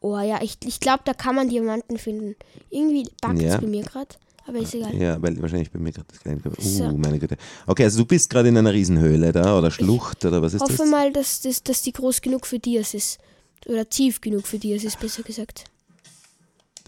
[0.00, 2.36] Oh ja, ich, ich glaube, da kann man Diamanten finden.
[2.70, 3.58] Irgendwie backt es Ja.
[3.60, 4.08] bei mir gerade.
[4.46, 4.94] Aber ist egal.
[4.96, 6.48] Ja, weil wahrscheinlich bei mir gerade das Gelände.
[6.50, 6.84] Uh, So.
[6.96, 7.36] meine Güte.
[7.66, 10.72] Okay, also du bist gerade in einer Riesenhöhle da oder Schlucht oder was ist Hoffe
[10.78, 10.88] das?
[10.88, 13.18] mal, dass, dass, dass die groß genug für Dias ist.
[13.66, 15.64] Oder tief genug für Dias ist, besser gesagt.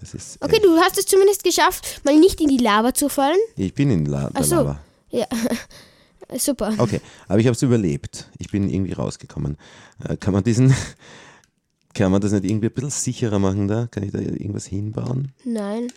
[0.01, 0.39] Das ist.
[0.43, 3.37] Okay, äh, du hast es zumindest geschafft, mal nicht in die Lava zu fallen.
[3.57, 4.55] ich bin in La der Ach so.
[4.57, 4.81] Lava.
[5.11, 5.27] Ja,
[6.39, 6.73] super.
[6.79, 8.31] Okay, aber ich habe es überlebt.
[8.39, 9.57] Ich bin irgendwie rausgekommen.
[10.09, 10.75] Äh, kann man diesen.
[11.93, 13.89] Kann man das nicht irgendwie ein bisschen sicherer machen da?
[13.91, 15.33] Kann ich da irgendwas hinbauen?
[15.45, 15.89] Nein.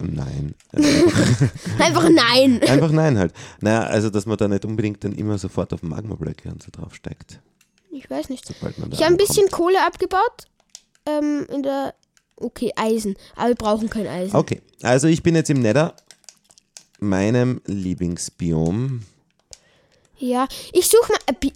[0.00, 0.54] Nein.
[1.78, 2.62] Einfach nein.
[2.62, 3.34] Einfach nein halt.
[3.60, 7.40] Naja, also dass man da nicht unbedingt dann immer sofort auf Magmablöcke und so draufsteigt,
[7.90, 8.46] Ich weiß nicht.
[8.46, 9.28] sobald man da Ich habe ein ankommt.
[9.28, 10.46] bisschen Kohle abgebaut.
[11.04, 11.94] Ähm, in der.
[12.36, 13.16] Okay, Eisen.
[13.36, 14.36] Aber wir brauchen kein Eisen.
[14.36, 15.94] Okay, also ich bin jetzt im Nether,
[17.00, 19.02] meinem Lieblingsbiom.
[20.18, 21.34] Ja, ich suche mal.
[21.38, 21.52] Bi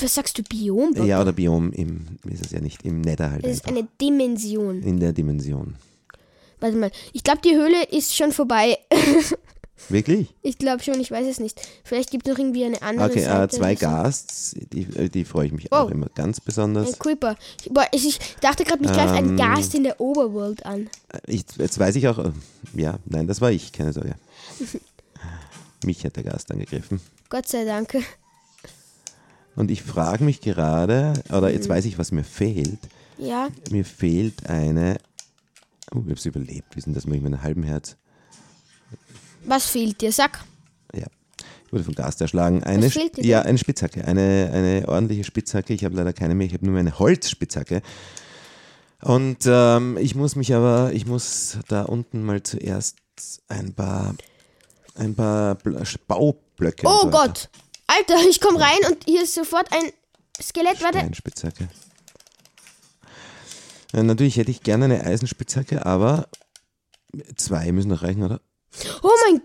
[0.00, 0.94] was sagst du, Biom?
[0.94, 1.06] Bob?
[1.06, 3.80] Ja, oder Biom im, ist es ja nicht, im Nether halt Das ist einfach.
[3.80, 4.82] eine Dimension.
[4.82, 5.76] In der Dimension.
[6.58, 6.90] Warte mal.
[7.12, 8.78] Ich glaube, die Höhle ist schon vorbei.
[9.88, 10.32] Wirklich?
[10.42, 11.60] Ich glaube schon, ich weiß es nicht.
[11.82, 13.56] Vielleicht gibt es noch irgendwie eine andere Okay, äh, Seite.
[13.56, 13.86] zwei oder so.
[13.86, 15.76] Gasts, die, äh, die freue ich mich Oh.
[15.76, 16.92] auch immer ganz besonders.
[16.92, 17.36] Ein Creeper.
[17.64, 19.30] Ich, boah, ich, ich dachte gerade, mich greift Ähm.
[19.30, 20.88] ein Gast in der Overworld an.
[21.26, 22.30] Ich, jetzt weiß ich auch, äh,
[22.74, 24.14] ja, nein, das war ich, keine Sorge.
[25.84, 27.00] Mich hat der Gast angegriffen.
[27.30, 27.96] Gott sei Dank.
[29.56, 31.54] Und ich frage mich gerade, oder Mhm.
[31.54, 32.78] jetzt weiß ich, was mir fehlt.
[33.16, 33.48] Ja.
[33.70, 34.98] Mir fehlt eine.
[35.94, 36.76] Oh, ich hab's überlebt.
[36.86, 37.96] Denn das mit meinem halben Herz?
[39.44, 40.12] Was fehlt dir?
[40.12, 40.44] Sag.
[40.94, 41.06] Ja.
[41.66, 42.62] Ich wurde vom Gast erschlagen.
[42.64, 44.04] Eine, Was fehlt dir ja, eine Spitzhacke.
[44.04, 45.72] Eine, eine ordentliche Spitzhacke.
[45.72, 46.46] Ich habe leider keine mehr.
[46.46, 47.82] Ich habe nur eine Holzspitzhacke.
[49.02, 52.96] Und ähm, ich muss mich aber, ich muss da unten mal zuerst
[53.48, 54.14] ein paar,
[54.94, 56.86] ein paar Bl- Baublöcke.
[56.86, 57.10] Oh so.
[57.10, 57.48] Gott.
[57.86, 59.90] Alter, ich komme rein und hier ist sofort ein
[60.40, 60.82] Skelett.
[60.82, 60.98] Warte.
[60.98, 61.68] Steinspitzhacke.
[63.92, 66.28] Ja, natürlich hätte ich gerne eine Eisenspitzhacke, aber
[67.36, 68.40] zwei müssen noch reichen, oder?
[69.02, 69.42] Oh mein.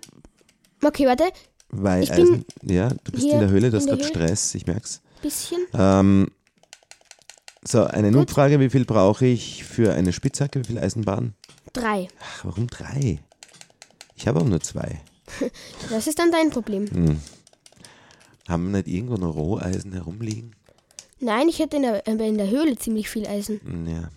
[0.83, 1.25] Okay, warte.
[1.69, 4.03] Weil Ich Eisen, ja, du bist in der Höhle, du hast gerade.
[4.03, 5.01] Stress, ich merk's.
[5.21, 5.59] Bisschen.
[5.73, 6.27] Ähm,
[7.67, 11.33] so, eine Notfrage, wie viel brauche ich für eine Spitzhacke, wie viel Eisenbahn?
[11.73, 12.07] Drei.
[12.21, 13.19] Ach, warum drei?
[14.15, 15.01] Ich habe auch nur zwei.
[15.89, 16.85] Das ist dann dein Problem.
[16.87, 17.19] Hm.
[18.47, 20.55] Haben wir nicht irgendwo noch Roheisen herumliegen?
[21.19, 23.59] Nein, ich hätte in der, äh, in der Höhle ziemlich viel Eisen.
[23.63, 24.09] Hm, Ja,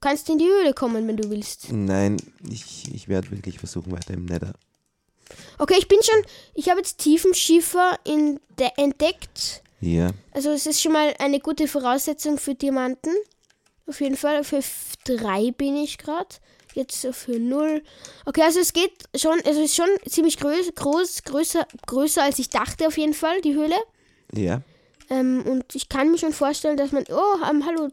[0.00, 1.70] kannst in die Höhle kommen, wenn du willst.
[1.72, 2.16] Nein,
[2.48, 4.52] ich, ich werde wirklich versuchen, weiter im Nether.
[5.58, 6.22] Okay, ich bin schon.
[6.54, 9.62] Ich habe jetzt Tiefenschiefer in de- entdeckt.
[9.80, 13.12] Ja, Also es ist schon mal eine gute Voraussetzung für Diamanten.
[13.86, 14.44] Auf jeden Fall.
[14.44, 14.60] Für
[15.04, 16.28] 3 bin ich gerade.
[16.74, 17.82] Jetzt für 0.
[18.26, 22.38] Okay, also es geht schon, also es ist schon ziemlich groß, groß größer, größer als
[22.38, 23.76] ich dachte auf jeden Fall, die Höhle.
[24.32, 24.62] ja.
[25.12, 27.04] Ähm, und ich kann mir schon vorstellen, dass man.
[27.10, 27.88] Oh, ähm, hallo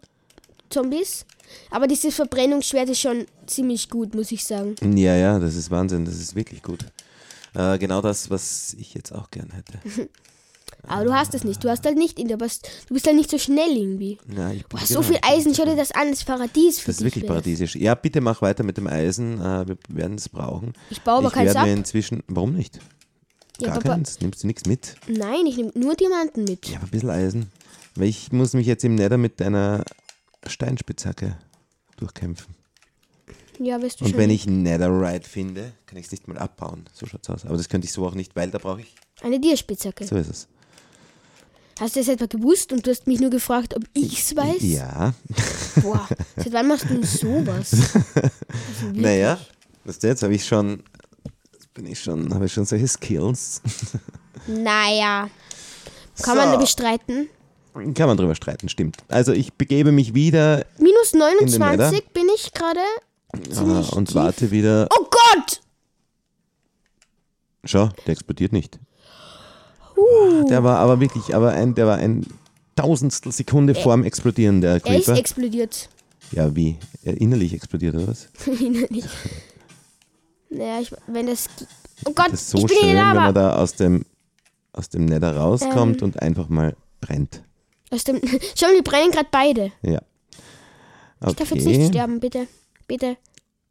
[0.70, 1.26] Zombies.
[1.72, 4.76] Aber dieses Verbrennungsschwert ist schon ziemlich gut, muss ich sagen.
[4.98, 6.86] Ja, ja, das ist Wahnsinn, das ist wirklich gut.
[7.54, 9.80] Äh, genau das, was ich jetzt auch gern hätte.
[10.84, 11.64] Aber du hast es nicht.
[11.64, 14.18] Du hast halt nicht in der Bast du bist halt nicht so schnell irgendwie.
[14.36, 16.88] Ja, ich bin Boah, so genau, viel Eisen, schau dir das an, das Paradies für
[16.88, 17.30] Das ist wirklich wär's.
[17.30, 17.76] paradiesisch.
[17.76, 19.40] Ja, bitte mach weiter mit dem Eisen.
[19.42, 20.74] Äh, wir werden es brauchen.
[20.90, 21.78] Ich baue aber ich keins werde ab.
[21.78, 22.24] inzwischen.
[22.28, 22.80] Warum nicht?
[23.60, 24.20] Ja, Gar Papa- keins.
[24.22, 24.96] Nimmst du nichts mit?
[25.08, 26.68] Nein, ich nehme nur Diamanten mit.
[26.68, 27.52] Ja, aber ein bisschen Eisen.
[27.96, 29.84] Weil ich muss mich jetzt im Nether mit einer
[30.50, 31.38] Steinspitzhacke
[31.98, 32.56] durchkämpfen.
[33.60, 34.20] Ja, weißt du Und schon.
[34.20, 36.86] wenn ich Netherite finde, kann ich es nicht mal abbauen.
[36.94, 37.46] So schaut's aus.
[37.46, 38.94] Aber das könnte ich so auch nicht, weil da brauche ich.
[39.22, 40.06] Eine Dierspitzhacke.
[40.06, 40.48] So ist es.
[41.80, 44.62] Hast du das etwa gewusst und du hast mich nur gefragt, ob ich's weiß?
[44.62, 45.14] Ja.
[45.82, 47.72] Boah, seit wann machst du denn sowas?
[48.16, 48.92] Also.
[48.94, 49.40] Naja,
[49.86, 50.84] weißt du, jetzt habe ich schon.
[51.74, 53.62] Bin ich schon, habe ich schon solche Skills.
[54.48, 55.30] Naja.
[56.22, 56.60] Kann man So.
[56.60, 57.28] bestreiten?
[57.74, 58.98] Kann man drüber streiten, stimmt.
[59.08, 61.92] Also ich begebe mich wieder Minus den Nether?
[61.92, 62.80] 29 bin ich gerade.
[63.34, 64.16] äh, Ziemlich und tief.
[64.16, 64.88] warte wieder.
[64.92, 65.62] Oh Gott!
[67.64, 68.80] Schau, der explodiert nicht.
[69.96, 70.48] Uh.
[70.50, 72.26] Der war aber wirklich, aber ein, der war ein
[72.76, 75.18] Tausendstel Sekunde vorm Explodieren, der Er ist Creeper.
[75.18, 75.90] explodiert.
[76.32, 76.78] Ja, wie?
[77.04, 78.28] Er innerlich explodiert, oder was?
[78.60, 79.06] Innerlich.
[80.50, 81.48] naja, ich, wenn das.
[82.06, 84.06] Oh Gott, Das ist so ich bin schön, wenn man da aus dem,
[84.74, 86.04] aus dem Nether rauskommt Ähm.
[86.10, 87.42] und einfach mal brennt.
[87.92, 88.22] Dem,
[88.56, 89.72] schau mal, die brennen gerade beide.
[89.82, 90.02] Ja.
[91.28, 91.88] Ich darf jetzt nicht Okay.
[91.88, 92.48] sterben, bitte.
[92.88, 93.18] Bitte.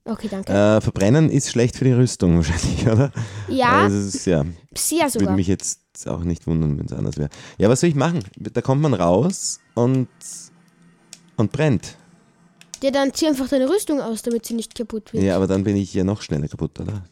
[0.04, 0.52] Okay, danke.
[0.52, 3.12] Äh, verbrennen ist schlecht für die Rüstung wahrscheinlich, oder?
[3.48, 4.44] ja, Also ist, ja.
[4.76, 5.34] sehr Würde sogar.
[5.36, 7.28] mich jetzt auch nicht wundern, wenn es anders wäre.
[7.58, 8.22] Ja, was soll ich machen?
[8.36, 10.08] Da kommt man raus und,
[11.36, 11.96] und brennt.
[12.82, 15.24] Ja, dann zieh einfach deine Rüstung aus, damit sie nicht kaputt wird.
[15.24, 17.04] Ja, aber dann bin ich ja noch schneller kaputt, oder?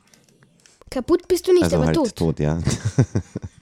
[0.90, 2.14] Kaputt bist du nicht, also aber halt tot.
[2.16, 2.60] tot, ja.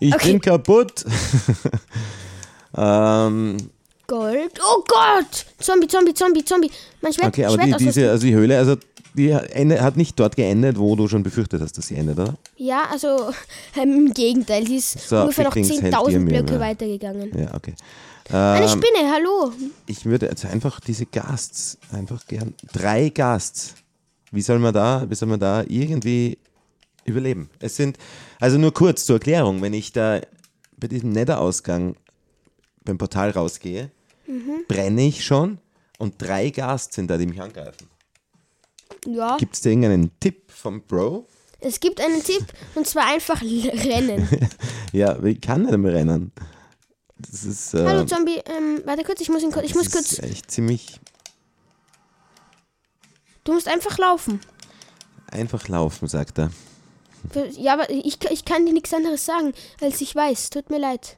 [0.00, 0.32] ich Okay.
[0.32, 1.04] bin kaputt.
[2.76, 3.56] ähm,
[4.06, 4.58] Gold.
[4.60, 5.46] Oh Gott!
[5.58, 6.70] Zombie, Zombie, Zombie, Zombie.
[7.00, 8.76] Mein Schwert, okay, aber Schwert die, diese, also die Höhle, also
[9.14, 12.34] die hat nicht dort geendet, wo du schon befürchtet hast, dass sie endet, oder?
[12.56, 13.30] Ja, also
[13.76, 17.38] ähm, im Gegenteil, die ist So, ungefähr noch Flicklings hält dir 10.000 Mühe, Blöcke weitergegangen.
[17.38, 17.74] Ja, okay.
[18.32, 19.52] Eine Ähm, Spinne, hallo.
[19.86, 22.54] ich würde jetzt einfach diese Gasts einfach gern.
[22.72, 23.74] Drei Gasts.
[24.30, 26.38] Wie soll man da, wie soll man da irgendwie
[27.04, 27.50] überleben?
[27.58, 27.96] Es sind,
[28.40, 30.20] also nur kurz zur Erklärung, wenn ich da
[30.76, 31.94] bei diesem Nether-Ausgang
[32.84, 33.90] beim Portal rausgehe,
[34.26, 34.64] Mhm.
[34.68, 35.58] brenne ich schon
[35.98, 37.88] und drei Gasts sind da, die mich angreifen.
[39.06, 41.26] Ja, Gibt es da irgendeinen Tipp vom Bro?
[41.62, 44.28] es gibt einen Tipp und zwar einfach rennen.
[44.92, 46.32] Ja, ich kann nicht mehr rennen.
[47.18, 49.92] Das ist, äh, Hallo Zombie, ähm, warte kurz, ich muss ihn kurz, ich das muss
[49.92, 50.98] kurz, ist echt ziemlich
[53.44, 54.40] du musst einfach laufen.
[55.30, 56.50] einfach laufen, sagt er.
[57.58, 60.50] Ja, aber ich, ich kann dir nichts anderes sagen, als ich weiß.
[60.50, 61.16] Tut mir leid.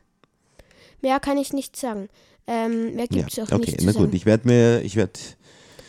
[1.01, 2.09] Mehr kann ich nicht sagen.
[2.47, 5.13] Ähm, mehr Ja, gibt's auch okay, nicht zu na gut, ich werde mir, ich werde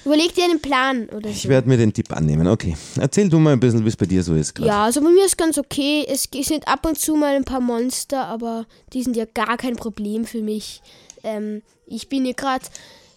[0.05, 1.49] Überleg dir einen Plan oder Ich so.
[1.49, 2.45] werde mir den Tipp annehmen.
[2.47, 2.75] Okay.
[2.99, 4.67] Erzähl du mal ein bisschen, wie es bei dir so ist gerade.
[4.67, 6.05] Ja, also bei mir ist ganz okay.
[6.07, 9.77] Es sind ab und zu mal ein paar Monster, aber die sind ja gar kein
[9.77, 10.81] Problem für mich.
[11.23, 12.65] Ähm, ich bin hier gerade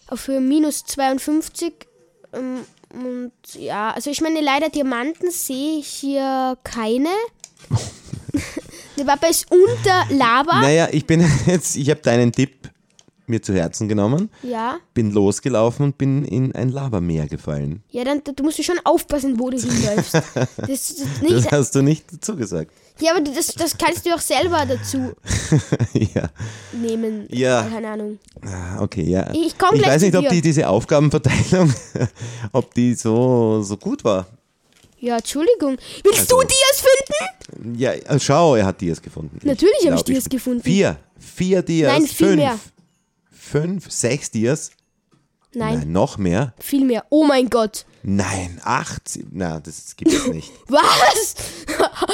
[0.07, 1.73] auf Höhe minus 52.
[2.33, 2.59] Ähm,
[3.05, 7.09] und ja, also ich meine, leider Diamanten sehe ich hier keine.
[8.97, 10.61] Der Papa ist unter Lava.
[10.61, 12.69] Naja, ich bin jetzt, ich habe deinen Tipp
[13.29, 14.77] mir zu Herzen genommen, Ja.
[14.93, 17.83] bin losgelaufen und bin in ein Lavameer gefallen.
[17.89, 20.13] Ja, dann du musst du schon aufpassen, wo du hinläufst.
[20.13, 20.95] Das, das
[21.27, 22.71] Das hast du nicht dazu gesagt.
[22.99, 25.13] Ja, aber das, das kannst du auch selber dazu
[25.93, 26.29] ja,
[26.73, 27.27] nehmen.
[27.29, 27.63] Ja.
[27.63, 28.19] Keine Ahnung.
[28.45, 29.29] Ah, okay, ja.
[29.33, 31.73] Ich gleich weiß nicht, ob die, diese Aufgabenverteilung,
[32.51, 34.27] ob die so, so gut war.
[34.99, 35.77] Ja, Entschuldigung.
[36.03, 37.77] Willst Also- du Dias finden?
[37.79, 39.39] Ja, äh, schau, er hat Dias gefunden.
[39.43, 40.63] Natürlich habe ich Dias gefunden.
[40.63, 40.97] Vier.
[41.19, 41.91] Vier Dias.
[41.93, 42.35] Nein, viel fünf.
[42.37, 42.59] mehr.
[43.31, 44.71] Fünf, sechs Dias.
[45.53, 46.53] Nein, Nein, noch mehr.
[46.59, 47.05] viel mehr.
[47.09, 47.85] Oh mein Gott.
[48.03, 49.07] Nein, acht.
[49.09, 50.51] sieben- Na, das gibt es nicht.
[50.67, 51.35] Was?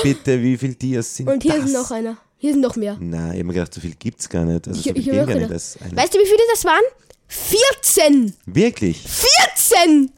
[0.04, 1.66] Bitte, wie viele Dias sind Und hier das?
[1.66, 2.18] ist noch einer.
[2.38, 2.98] Hier sind noch mehr.
[3.00, 4.68] Na, ich habe mir gedacht, so viel gibt's gar nicht.
[4.68, 5.36] Also Ich, so ich gar nicht.
[5.38, 5.50] eine.
[5.50, 6.84] Weißt du, wie viele das waren?
[7.28, 8.34] 14!
[8.46, 9.02] Wirklich?
[9.02, 10.12] 14!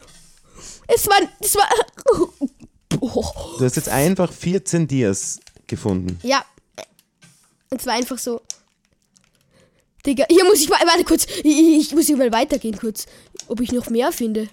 [0.87, 1.27] Es waren.
[1.39, 1.67] Es war.
[3.01, 3.25] Oh.
[3.59, 6.17] Du hast jetzt einfach 14 Dias gefunden.
[6.23, 6.45] Ja.
[7.69, 8.41] Und zwar einfach so.
[10.05, 10.79] Digga, hier muss ich mal.
[10.85, 11.25] Warte kurz.
[11.43, 13.05] Ich, ich muss hier mal weitergehen kurz.
[13.47, 14.47] Ob ich noch mehr finde.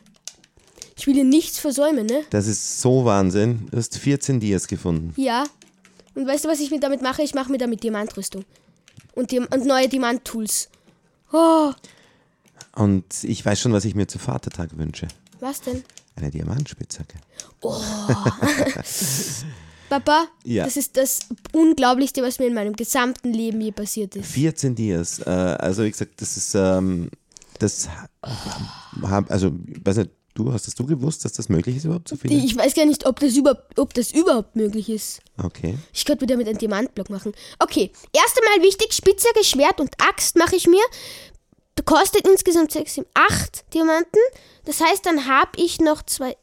[0.96, 2.22] Ich will hier nichts versäumen, ne?
[2.30, 3.66] Das ist so Wahnsinn.
[3.70, 5.12] Du hast 14 Dias gefunden.
[5.16, 5.44] Ja.
[6.14, 7.22] Und weißt du, was ich mir damit mache?
[7.22, 8.44] Ich mache mir damit Diamantrüstung.
[9.14, 10.68] Und, Diam und neue Diamant-Tools.
[11.32, 11.72] Oh,
[12.76, 15.08] Und ich weiß schon, was ich mir zu Vatertag wünsche.
[15.40, 15.82] was denn?
[16.16, 17.16] Eine Diamantspitzhacke.
[20.00, 20.64] Papa, Ja.
[20.64, 21.20] das ist das
[21.52, 24.30] Unglaublichste, was mir in meinem gesamten Leben je passiert ist.
[24.32, 25.18] 14 Dias.
[25.20, 27.10] Äh, also wie gesagt, das ist, ähm,
[27.58, 27.88] das
[29.02, 29.52] hab, also,
[29.84, 32.34] weiß nicht, du, hast das du gewusst, dass das möglich ist überhaupt so viele?
[32.34, 35.20] Ich weiß gar nicht, ob das, über, ob das überhaupt möglich ist.
[35.36, 35.76] Okay.
[35.92, 37.32] Ich könnte mir damit einen Diamantblock machen.
[37.58, 40.82] Okay, erst einmal wichtig, Spitzhacke, Schwert und Axt mache ich mir.
[41.84, 44.20] Kostet insgesamt 6, 7, 8 Diamanten.
[44.64, 46.36] Das heißt, dann habe ich noch zwei,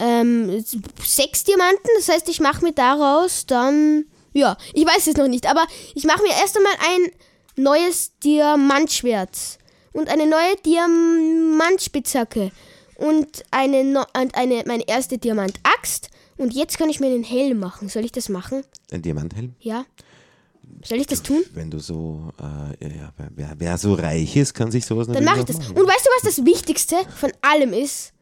[0.00, 0.64] ähm,
[1.04, 1.88] sechs Diamanten.
[1.96, 6.04] Das heißt, ich mache mir daraus dann, ja, ich weiß es noch nicht, aber ich
[6.04, 7.10] mache mir erst einmal ein
[7.56, 9.58] neues Diamantschwert
[9.92, 12.50] und eine neue Diamantspitzhacke
[12.96, 16.08] und eine, no- und eine meine erste Diamantaxt.
[16.38, 17.88] Und jetzt kann ich mir einen Helm machen.
[17.88, 18.62] Soll ich das machen?
[18.92, 19.54] Ein Diamanthelm?
[19.60, 19.86] Ja.
[20.84, 21.42] Soll ich das tun?
[21.54, 25.40] Wenn du so, äh, ja, wer- wer, so reich ist, kann sich sowas Dann mache
[25.40, 25.56] ich das.
[25.58, 25.76] machen.
[25.78, 28.12] Und weißt du, was das Wichtigste von allem ist?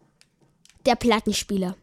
[0.86, 1.76] Der Plattenspieler.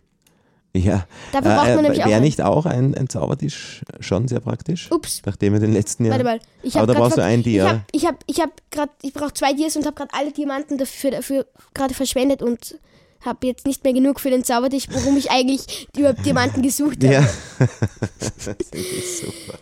[0.74, 1.06] Ja.
[1.34, 4.90] Dafür braucht man äh, nämlich auch Wäre nicht auch ein, ein Zaubertisch schon sehr praktisch?
[4.90, 5.22] Ups.
[5.26, 6.14] Nachdem wir den letzten Jahr.
[6.14, 6.40] Warte mal.
[6.64, 7.84] Ich Aber da brauchst du ein Dia.
[7.92, 10.32] Ich habe ich hab, ich hab grad, ich brauche zwei Dias und habe gerade alle
[10.32, 12.78] Diamanten dafür, dafür gerade verschwendet und
[13.26, 17.14] habe jetzt nicht mehr genug für den Zaubertisch, worum ich eigentlich über Diamanten gesucht habe.
[17.14, 17.22] Ja.
[18.20, 19.58] das ist super.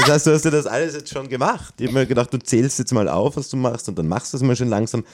[0.00, 1.74] Das heißt, du hast dir das alles jetzt schon gemacht.
[1.78, 4.32] Ich habe mir gedacht, du zählst jetzt mal auf, was du machst und dann machst
[4.32, 5.04] du es mal schön langsam,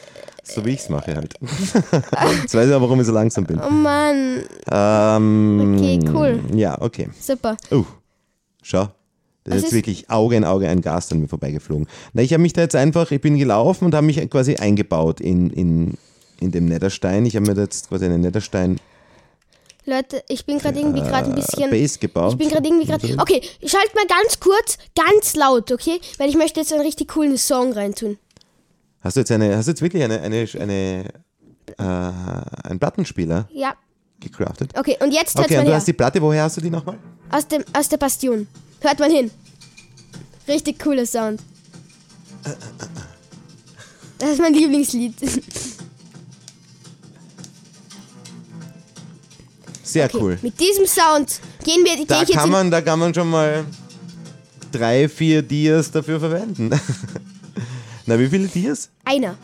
[0.42, 1.34] so wie ich es mache halt.
[2.42, 3.60] Jetzt weiß ich auch, warum ich so langsam bin.
[3.60, 6.40] Oh Mann, Ähm, Okay, cool.
[6.54, 7.08] Ja, okay.
[7.20, 7.56] super.
[7.70, 7.84] Oh,
[8.62, 8.88] schau.
[9.44, 11.86] Das ist jetzt ist- wirklich Auge in Auge ein Gast an mir vorbeigeflogen.
[12.12, 15.20] Na, ich habe mich da jetzt einfach, ich bin gelaufen und habe mich quasi eingebaut
[15.20, 15.94] in, in,
[16.42, 17.24] in dem Netherstein.
[17.26, 18.78] Ich habe mir jetzt quasi einen Netherstein
[19.84, 21.68] Leute, ich bin gerade irgendwie gerade ein bisschen.
[21.70, 22.32] Base gebaut.
[22.32, 23.16] Ich bin gerade irgendwie gerade.
[23.18, 26.00] Okay, schalt mal ganz kurz, ganz laut, okay?
[26.18, 28.16] Weil ich möchte jetzt einen richtig coolen Song reintun.
[29.00, 31.04] Hast du jetzt eine, hast du jetzt wirklich eine, eine, eine
[31.78, 31.82] äh,
[32.68, 33.74] einen Plattenspieler Ja.
[34.20, 34.70] gecraftet?
[34.78, 35.76] Okay, und jetzt hört Okay, und mal du her.
[35.78, 36.98] hast die Platte, woher hast du die nochmal?
[37.30, 38.46] Aus, dem, aus der Bastion.
[38.80, 39.32] Hört mal hin.
[40.46, 41.40] Richtig cooler Sound.
[44.18, 45.14] Das ist mein Lieblingslied.
[49.92, 50.38] Sehr Okay, cool.
[50.42, 53.64] Mit diesem Sound gehen wir, Da kann, man, da kann man schon mal
[54.70, 56.70] drei, vier Dias dafür verwenden.
[58.06, 58.88] Na, wie viele Dias?
[59.04, 59.36] einer.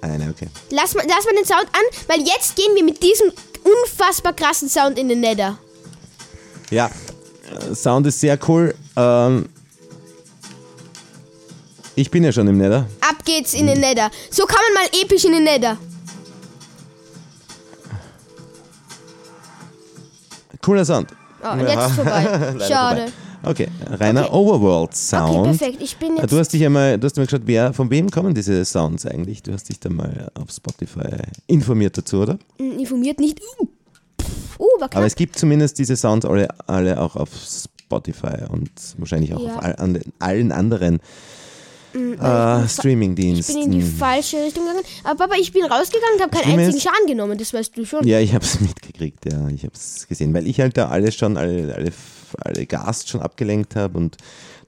[0.00, 0.48] Eine, okay.
[0.70, 3.32] Lass mal, lass mal den Sound an, weil jetzt gehen wir mit diesem
[3.64, 5.56] unfassbar krassen Sound in den Nether.
[6.70, 6.90] Ja,
[7.74, 8.74] Sound ist sehr cool.
[8.96, 9.48] Ähm,
[11.94, 12.86] ich bin ja schon im Nether.
[13.00, 14.10] Ab geht's in den Nether.
[14.30, 15.78] So kann man mal episch in den Nether.
[20.66, 21.10] Cooler Sound.
[21.44, 22.56] Oh, und jetzt vorbei.
[22.66, 23.06] Schade.
[23.44, 24.34] Okay, reiner Okay.
[24.34, 25.36] Overworld-Sound.
[25.36, 25.78] Okay, perfekt.
[25.80, 26.32] Ich bin jetzt.
[26.32, 29.44] Du hast dich einmal, du hast mal geschaut, wer, von wem kommen diese Sounds eigentlich?
[29.44, 32.36] Du hast dich da mal auf Spotify informiert dazu, oder?
[32.58, 33.40] Mm, informiert nicht.
[33.60, 33.68] Uh,
[34.58, 34.96] uh war knapp.
[34.96, 39.54] Aber es gibt zumindest diese Sounds alle, alle auch auf Spotify und wahrscheinlich auch Ja.
[39.54, 40.98] Auf all, an, allen anderen
[41.96, 43.82] äh, ich bin in die Streaming-Diensten.
[43.96, 44.84] falsche Richtung gegangen.
[45.04, 47.38] Aber Papa, ich bin rausgegangen und habe keinen einzigen ist- Schaden genommen.
[47.38, 48.06] Das weißt du schon.
[48.06, 51.14] Ja, ich habe es mitgekriegt, ja, ich habe es gesehen, weil ich halt da alles
[51.14, 51.92] schon, alle, alle,
[52.40, 54.16] alle Gas schon abgelenkt habe und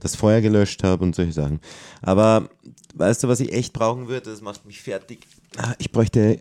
[0.01, 1.61] das Feuer gelöscht habe und solche Sachen.
[2.03, 2.49] Aber
[2.95, 4.31] weißt du, was ich echt brauchen würde?
[4.31, 5.27] Das macht mich fertig.
[5.57, 6.41] Ah, Ich bräuchte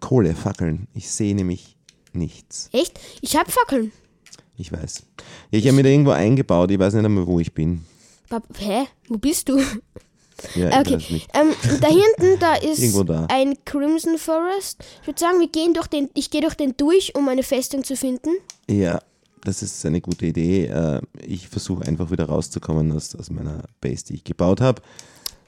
[0.00, 0.86] Kohle, Fackeln.
[0.94, 1.76] Ich sehe nämlich
[2.12, 2.70] nichts.
[2.72, 2.98] Echt?
[3.20, 3.92] Ich habe Fackeln.
[4.56, 5.02] Ich weiß.
[5.50, 7.84] Ich habe mir da irgendwo eingebaut, ich weiß nicht einmal, wo ich bin.
[8.28, 8.86] Papa, hä?
[9.08, 9.58] Wo bist du?
[10.54, 13.26] Ja, Okay, ähm, da hinten, da ist da.
[13.30, 14.78] ein Crimson Forest.
[15.02, 17.82] Ich würde sagen, wir gehen durch den, ich gehe durch den durch, um eine Festung
[17.84, 18.30] zu finden.
[18.70, 19.00] Ja,
[19.44, 20.66] das ist eine gute Idee.
[20.66, 24.80] Äh, Ich versuche einfach wieder rauszukommen aus, aus meiner Base, die ich gebaut habe.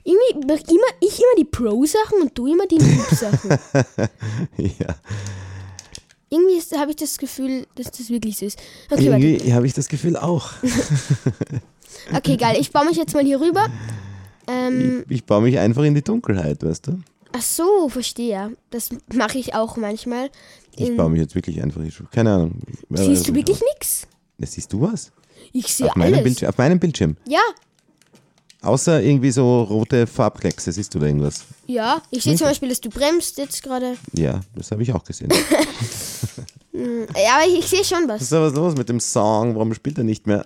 [0.03, 3.51] Irgendwie mach immer, ich immer die Pro-Sachen und du immer die Noob-Sachen.
[4.57, 4.95] ja.
[6.31, 8.59] Irgendwie habe ich das Gefühl, dass das wirklich so ist.
[8.91, 9.07] Okay.
[9.07, 10.51] Irgendwie habe ich das Gefühl auch.
[12.15, 12.57] Okay, geil.
[12.59, 13.67] Ich baue mich jetzt mal hier rüber.
[14.51, 16.99] Ähm, Ich baue mich einfach in die Dunkelheit, weißt du?
[17.33, 18.57] ach so, verstehe.
[18.71, 20.31] Das mache ich auch manchmal.
[20.77, 21.81] Ich baue mich jetzt wirklich einfach.
[21.81, 22.53] in- Keine Ahnung.
[22.91, 24.07] Siehst du ich wirklich nichts?
[24.39, 25.13] Ja, Siehst du was?
[25.53, 26.25] Ich sehe Auf meinem, alles.
[26.25, 27.17] Bildschirm, auf meinem Bildschirm.
[27.29, 27.41] Ja,
[28.63, 30.71] Außer irgendwie so rote Farbkleckse.
[30.71, 31.45] Siehst du da irgendwas?
[31.67, 32.03] ja.
[32.11, 33.97] Ich sehe zum Beispiel, dass du bremst jetzt gerade.
[34.13, 35.31] Ja, das habe ich auch gesehen.
[36.73, 38.23] Ja, aber ich sehe schon Was was.
[38.23, 39.55] ist da was los mit dem Song?
[39.55, 40.45] Warum spielt er nicht mehr?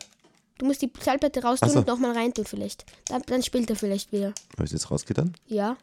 [0.59, 1.79] Du musst die Schallplatte raustun so.
[1.81, 2.85] und nochmal reintun vielleicht.
[3.09, 4.33] Dann, dann spielt er vielleicht wieder.
[4.55, 5.35] Habe ich jetzt rausgetan?
[5.47, 5.77] Ja.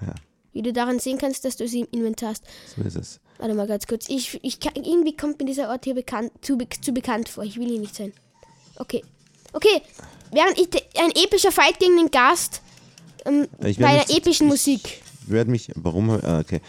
[0.00, 0.14] Ja.
[0.52, 2.44] Wie du daran sehen kannst, dass du sie im Inventar hast.
[2.76, 3.20] So ist es.
[3.38, 4.08] Warte mal ganz kurz.
[4.08, 7.44] Ich, ich kann, irgendwie kommt mir dieser Ort hier bekannt, zu, zu bekannt vor.
[7.44, 8.12] Ich will hier nicht sein.
[8.76, 9.02] Okay.
[9.52, 9.82] Okay.
[10.32, 12.62] Während ich ein epischer Fight gegen den Gast
[13.24, 15.02] ähm, Ich bei einer epischen ich Musik.
[15.26, 15.70] werde mich.
[15.76, 16.10] Warum?
[16.10, 16.60] Ah, okay.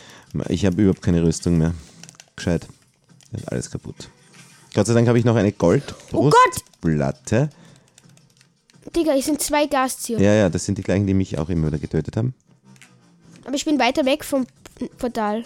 [0.50, 1.74] Ich habe überhaupt keine Rüstung mehr.
[2.36, 2.68] Gescheit.
[3.48, 4.10] Alles kaputt.
[4.74, 6.30] Gott sei Dank habe ich noch eine Oh!
[6.30, 7.50] Goldbrustplatte.
[8.96, 10.20] Digga, es sind zwei Gasts hier.
[10.20, 12.34] Ja, ja, das sind die gleichen, die mich auch immer wieder getötet haben.
[13.46, 14.46] Aber ich bin weiter weg vom
[14.98, 15.44] Portal.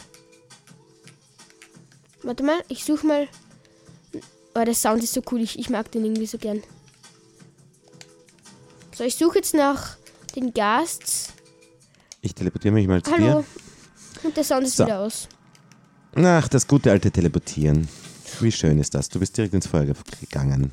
[2.23, 3.27] Warte mal, ich suche mal.
[4.55, 5.41] Oh, der Sound ist so cool.
[5.41, 6.61] Ich, ich mag den irgendwie so gern.
[8.95, 9.97] So, ich suche jetzt nach
[10.35, 11.29] den Gasts.
[12.21, 13.25] Ich teleportiere mich mal zu Hallo.
[13.41, 13.45] dir.
[14.23, 14.85] Und der Sound ist So.
[14.85, 15.27] wieder aus.
[16.15, 17.87] Ach, das gute alte Teleportieren.
[18.39, 19.09] Wie schön ist das?
[19.09, 20.71] Du bist direkt ins Feuer ge- gegangen.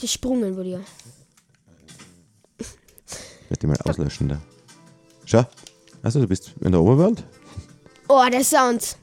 [0.00, 0.80] Gesprungen wurde ja.
[2.58, 4.40] Ich werde die mal auslöschen da.
[5.24, 5.44] Schau.
[6.02, 7.24] Achso, du bist in der Overworld?
[8.08, 8.96] Oh, der Sound.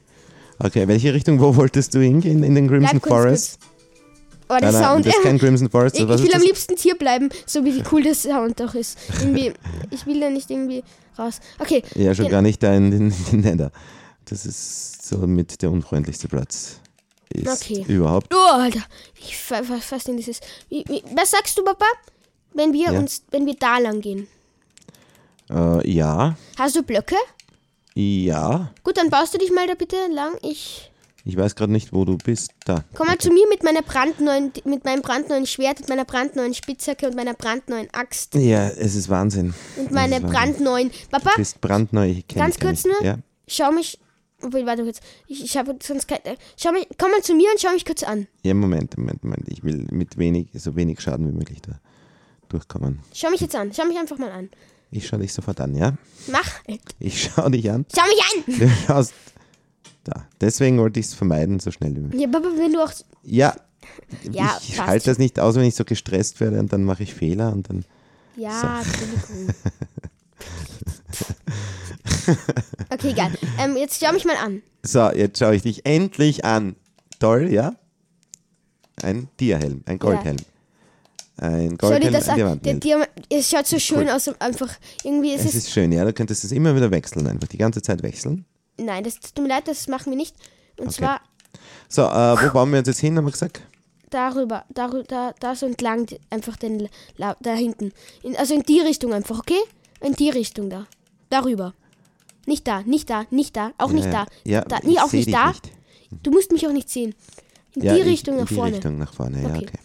[0.58, 2.42] Okay, welche Richtung, wo wolltest du hingehen?
[2.44, 3.58] In den Crimson Bleib kurz, Forest?
[3.60, 3.72] kurz.
[4.48, 5.06] Oh, der Nein, Sound.
[5.06, 5.96] das ist kein Crimson Forest.
[5.98, 8.98] ich ich will am liebsten hier bleiben, so wie cool der Sound doch ist.
[9.20, 9.52] Irgendwie,
[9.90, 10.84] ich will da nicht irgendwie
[11.18, 11.40] raus.
[11.58, 11.82] Okay.
[11.94, 13.72] Ja, schon den- gar nicht da in den, Nether.
[14.26, 16.76] Das ist so mit der unfreundlichste Platz.
[17.32, 17.84] Ist Okay.
[17.88, 18.32] überhaupt.
[18.34, 18.82] Oh, Alter.
[19.18, 20.40] Ich fast in dieses.
[20.68, 21.86] Wie, wie, was sagst du, Papa?
[22.54, 22.98] Wenn wir Ja.
[22.98, 24.28] uns, wenn wir da lang gehen.
[25.50, 27.16] Äh, ja, Hast du Blöcke?
[27.94, 28.70] ja.
[28.84, 30.32] Gut, dann baust du dich mal da bitte lang.
[30.42, 30.90] Ich
[31.24, 32.50] Ich weiß gerade nicht, wo du bist.
[32.64, 32.84] Da.
[32.94, 37.06] komm mal zu mir mit meiner brandneuen, mit meinem brandneuen Schwert, mit meiner brandneuen Spitzhacke
[37.06, 39.54] und meiner brandneuen Axt Ja, es ist Wahnsinn.
[39.76, 40.90] und meine ist brandneuen.
[41.10, 42.10] Papa, Du bist brandneu.
[42.10, 42.94] Ich kenn Ganz kurz nicht.
[43.00, 43.02] nur.
[43.04, 43.16] Ja.
[43.46, 43.98] schau mich.
[44.44, 45.00] Obwohl, warte kurz.
[45.26, 46.18] Ich, ich habe sonst kein.
[46.24, 48.26] äh, Schau mich, komm mal zu mir und schau mich kurz an.
[48.42, 49.48] ja, Moment, Moment, Moment.
[49.48, 51.78] Ich will mit wenig, so wenig Schaden wie möglich da
[52.48, 53.00] durchkommen.
[53.14, 53.72] Schau mich jetzt an.
[53.74, 54.50] Schau mich einfach mal an.
[54.90, 55.94] Ich schaue dich sofort an, ja?
[56.30, 56.60] Mach.
[56.98, 57.86] Ich schaue dich an.
[57.94, 58.58] Schau mich an!
[58.58, 59.14] Du schaust.
[60.04, 60.26] Da.
[60.40, 62.20] Deswegen wollte ich es vermeiden, so schnell wie möglich.
[62.20, 62.92] Ja, Papa, wenn du auch.
[63.22, 63.56] Ja.
[64.30, 67.14] Ja, ich halte das nicht aus, wenn ich so gestresst werde und dann mache ich
[67.14, 67.84] Fehler und dann.
[68.36, 69.54] Ja, Entschuldigung.
[72.90, 73.32] okay, egal.
[73.58, 74.62] Ähm, jetzt schau mich mal an.
[74.82, 76.76] So, jetzt schaue ich dich endlich an.
[77.18, 77.74] Toll, ja?
[79.02, 80.36] Ein Tierhelm, ein Goldhelm.
[81.38, 82.62] Ein Schau dir Goldhelm, das ein an.
[82.62, 82.74] Der.
[82.74, 84.28] Diamant, es schaut so schön aus.
[84.28, 84.68] und Einfach
[85.02, 85.54] irgendwie ist Es es.
[85.54, 88.44] ist schön, ja, du könntest es immer wieder wechseln, einfach die ganze Zeit wechseln.
[88.78, 90.34] Nein, das tut mir leid, das machen wir nicht.
[90.78, 90.96] Und Okay.
[90.96, 91.20] zwar
[91.88, 93.62] So, äh, wo bauen wir uns jetzt hin, haben wir gesagt?
[94.10, 97.92] darüber, darüber, da, da so entlang, einfach den, da hinten.
[98.22, 99.60] In, also in die Richtung einfach, okay?
[100.02, 100.86] In die Richtung da.
[101.30, 101.72] Darüber.
[102.46, 104.26] Nicht da, nicht da, nicht da, auch nicht da.
[104.44, 105.48] Ja, da ich nee, auch nicht da.
[105.48, 105.70] Nicht.
[106.22, 107.14] Du musst mich auch nicht sehen.
[107.74, 108.74] In Ja, die ich- Richtung in nach die vorne.
[108.74, 109.66] Richtung nach vorne, ja, Okay.
[109.68, 109.78] okay.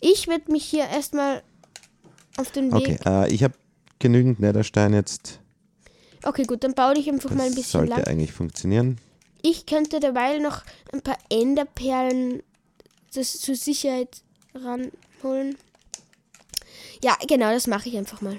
[0.00, 1.42] Ich werde mich hier erstmal
[2.36, 3.06] auf den Okay, Weg.
[3.06, 3.54] äh, ich habe
[3.98, 5.40] genügend Netherstein jetzt.
[6.22, 8.04] Okay, gut, dann baue dich einfach mal ein Das bisschen sollte lang.
[8.04, 8.98] eigentlich funktionieren.
[9.42, 10.62] Ich könnte dabei noch
[10.92, 12.42] ein paar Enderperlen
[13.14, 14.22] das zur Sicherheit
[14.54, 15.56] ranholen.
[17.02, 18.36] Ja, genau, das mache ich einfach mal.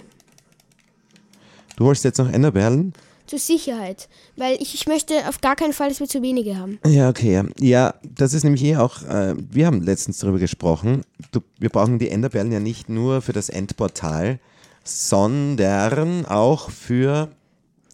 [1.75, 2.93] Du holst jetzt noch Enderperlen?
[3.31, 4.09] Zur Sicherheit.
[4.35, 6.79] Weil ich, ich möchte auf gar keinen Fall, dass wir zu wenige haben.
[6.85, 7.31] Ja, okay.
[7.31, 7.45] ja.
[7.59, 11.97] Ja, das ist nämlich eh auch, äh, wir haben letztens darüber gesprochen, du, wir brauchen
[11.97, 14.37] die Enderperlen ja nicht nur für das Endportal,
[14.83, 17.29] sondern auch für,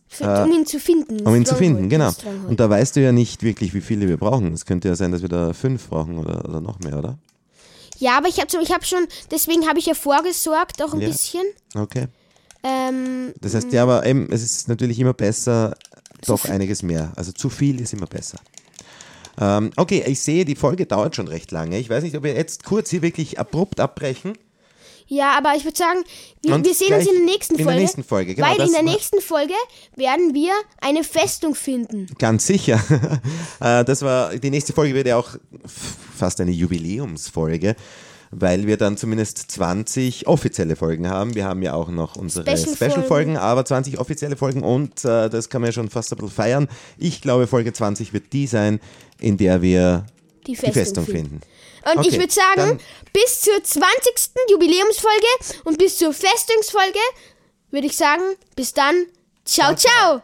[0.07, 1.19] Für, um ihn zu finden.
[1.19, 2.11] Äh, um ihn zu finden, genau.
[2.47, 4.53] Und da weißt du ja nicht wirklich, wie viele wir brauchen.
[4.53, 7.19] Es könnte ja sein, dass wir da fünf brauchen oder, oder noch mehr, oder?
[7.99, 11.09] ja, aber ich habe ich hab schon, deswegen habe ich ja vorgesorgt, auch ein Ja.
[11.09, 11.43] bisschen.
[11.75, 12.07] Okay.
[12.64, 15.76] Ähm, Das heißt, ja, aber eben, es ist natürlich immer besser,
[16.26, 17.14] doch einiges mehr.
[17.16, 18.39] Also zu viel ist immer besser.
[19.39, 21.78] Ähm, okay, ich sehe, die Folge dauert schon recht lange.
[21.78, 24.34] Ich weiß nicht, ob wir jetzt kurz hier wirklich abrupt abbrechen.
[25.10, 26.03] Ja, aber ich würde sagen,
[26.43, 27.80] wir, wir sehen uns in der nächsten in der Folge.
[27.80, 29.53] nächsten Folge, genau, weil in der nächsten Folge
[29.95, 30.51] werden wir
[30.82, 32.08] eine Festung finden.
[32.20, 32.82] Ganz sicher.
[33.60, 35.36] Äh, das war, die nächste Folge wird ja auch
[35.66, 37.76] fast eine Jubiläumsfolge,
[38.32, 41.36] weil wir dann zumindest 20 offizielle Folgen haben.
[41.36, 42.75] Wir haben ja auch noch unsere Special-Folgen.
[42.75, 46.32] Special-Folgen, aber 20 offizielle Folgen und äh, das kann man ja schon fast ein bisschen
[46.32, 46.67] feiern.
[46.97, 48.80] Ich glaube, Folge 20 wird die sein,
[49.19, 50.05] in der wir
[50.45, 51.30] Die die Festung, Festung finden.
[51.30, 51.41] finden.
[51.86, 52.80] Und Okay, ich würde sagen,
[53.13, 53.89] bis zur 20.
[54.49, 56.99] Jubiläumsfolge und bis zur Festungsfolge
[57.71, 58.23] würde ich sagen,
[58.55, 58.95] bis dann.
[59.45, 60.21] Ciao, ciao.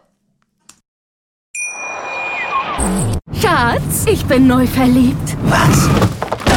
[3.42, 5.38] Schatz, ich bin neu verliebt.
[5.44, 5.90] Was?